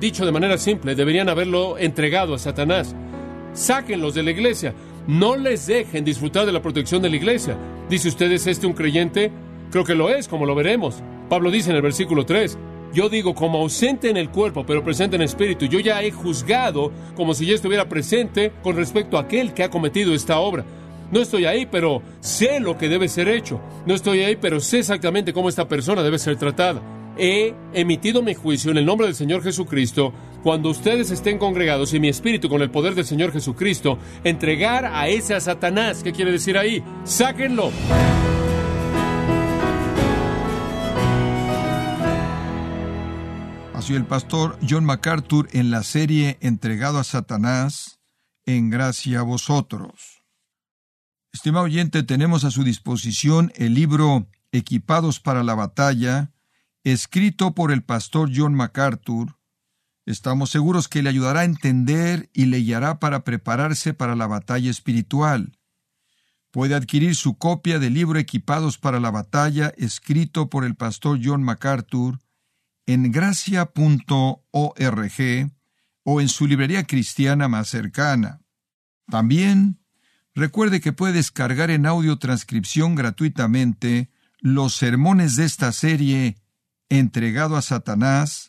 Dicho 0.02 0.26
de 0.26 0.34
manera 0.34 0.58
simple, 0.58 0.96
deberían 0.96 1.30
haberlo 1.30 1.78
entregado 1.78 2.34
a 2.34 2.40
Satanás 2.40 2.94
sáquenlos 3.54 4.14
de 4.14 4.24
la 4.24 4.32
iglesia. 4.32 4.74
No 5.08 5.36
les 5.36 5.68
dejen 5.68 6.04
disfrutar 6.04 6.46
de 6.46 6.52
la 6.52 6.62
protección 6.62 7.02
de 7.02 7.10
la 7.10 7.16
iglesia. 7.16 7.58
Dice 7.90 8.10
usted, 8.10 8.32
¿es 8.32 8.48
este 8.48 8.68
un 8.68 8.74
creyente? 8.74 9.32
Creo 9.72 9.84
que 9.84 9.96
lo 9.96 10.10
es, 10.10 10.28
como 10.28 10.46
lo 10.46 10.56
veremos. 10.56 11.02
Pablo 11.30 11.52
dice 11.52 11.70
en 11.70 11.76
el 11.76 11.82
versículo 11.82 12.26
3, 12.26 12.58
yo 12.94 13.10
digo 13.10 13.36
como 13.36 13.60
ausente 13.60 14.10
en 14.10 14.18
el 14.18 14.30
cuerpo, 14.30 14.66
pero 14.66 14.84
presente 14.84 15.16
en 15.16 15.22
espíritu. 15.22 15.66
Yo 15.66 15.80
ya 15.80 16.02
he 16.02 16.12
juzgado 16.12 16.92
como 17.16 17.34
si 17.34 17.46
ya 17.46 17.56
estuviera 17.56 17.88
presente 17.88 18.52
con 18.64 18.76
respecto 18.76 19.18
a 19.18 19.22
aquel 19.22 19.54
que 19.54 19.64
ha 19.64 19.70
cometido 19.70 20.14
esta 20.14 20.40
obra. 20.40 20.66
No 21.12 21.22
estoy 21.22 21.46
ahí, 21.46 21.66
pero 21.66 22.02
sé 22.20 22.60
lo 22.60 22.78
que 22.78 22.90
debe 22.90 23.08
ser 23.08 23.30
hecho. 23.30 23.60
No 23.86 23.96
estoy 23.96 24.22
ahí, 24.22 24.36
pero 24.36 24.60
sé 24.60 24.80
exactamente 24.80 25.34
cómo 25.34 25.50
esta 25.50 25.68
persona 25.68 26.04
debe 26.04 26.20
ser 26.20 26.38
tratada 26.38 26.82
he 27.20 27.54
emitido 27.74 28.24
mi 28.24 28.34
juicio 28.34 28.72
en 28.72 28.78
el 28.78 28.86
nombre 28.86 29.06
del 29.06 29.16
Señor 29.16 29.44
Jesucristo, 29.44 30.14
cuando 30.44 30.70
ustedes 30.70 31.12
estén 31.12 31.38
congregados 31.38 31.94
y 31.94 32.00
mi 32.00 32.10
espíritu 32.10 32.50
con 32.50 32.62
el 32.62 32.72
poder 32.72 32.96
del 32.96 33.06
Señor 33.06 33.32
Jesucristo, 33.32 34.00
entregar 34.24 34.86
a 34.86 35.08
ese 35.08 35.36
a 35.36 35.40
Satanás. 35.40 36.04
¿Qué 36.04 36.12
quiere 36.12 36.32
decir 36.32 36.58
ahí? 36.58 36.84
Sáquenlo. 37.04 37.72
Así 43.74 43.96
el 43.96 44.06
pastor 44.06 44.58
John 44.68 44.84
MacArthur 44.84 45.48
en 45.54 45.72
la 45.72 45.84
serie 45.84 46.38
Entregado 46.42 47.00
a 47.00 47.06
Satanás, 47.06 48.02
en 48.46 48.70
gracia 48.70 49.20
a 49.20 49.24
vosotros. 49.24 50.22
Estimado 51.32 51.66
oyente, 51.66 52.04
tenemos 52.04 52.44
a 52.44 52.52
su 52.52 52.64
disposición 52.64 53.54
el 53.56 53.76
libro 53.76 54.28
Equipados 54.52 55.20
para 55.20 55.44
la 55.44 55.56
batalla, 55.56 56.34
escrito 56.84 57.54
por 57.54 57.72
el 57.72 57.84
pastor 57.84 58.32
John 58.36 58.54
MacArthur, 58.54 59.39
estamos 60.12 60.50
seguros 60.50 60.88
que 60.88 61.04
le 61.04 61.10
ayudará 61.10 61.42
a 61.42 61.46
entender 61.46 62.32
y 62.34 62.46
le 62.46 62.58
guiará 62.58 63.00
para 63.00 63.24
prepararse 63.24 63.94
para 63.94 64.16
la 64.16 64.26
batalla 64.26 64.72
espiritual. 64.72 65.60
Puede 66.52 66.74
adquirir 66.74 67.16
su 67.16 67.38
copia 67.38 67.78
del 67.78 67.94
libro 67.94 68.18
Equipados 68.18 68.80
para 68.80 69.00
la 69.00 69.12
batalla, 69.12 69.72
escrito 69.78 70.50
por 70.50 70.66
el 70.66 70.76
pastor 70.76 71.20
John 71.24 71.44
MacArthur, 71.44 72.20
en 72.88 73.12
gracia.org 73.12 74.42
o 76.04 76.22
en 76.22 76.30
su 76.30 76.48
librería 76.48 76.86
cristiana 76.86 77.48
más 77.48 77.68
cercana. 77.68 78.42
También 79.12 79.80
recuerde 80.34 80.82
que 80.82 80.92
puede 80.92 81.14
descargar 81.14 81.70
en 81.70 81.86
audio 81.86 82.18
transcripción 82.18 82.96
gratuitamente 82.96 84.10
los 84.40 84.74
sermones 84.74 85.36
de 85.36 85.46
esta 85.46 85.72
serie 85.72 86.38
entregado 86.90 87.58
a 87.58 87.62
Satanás, 87.62 88.49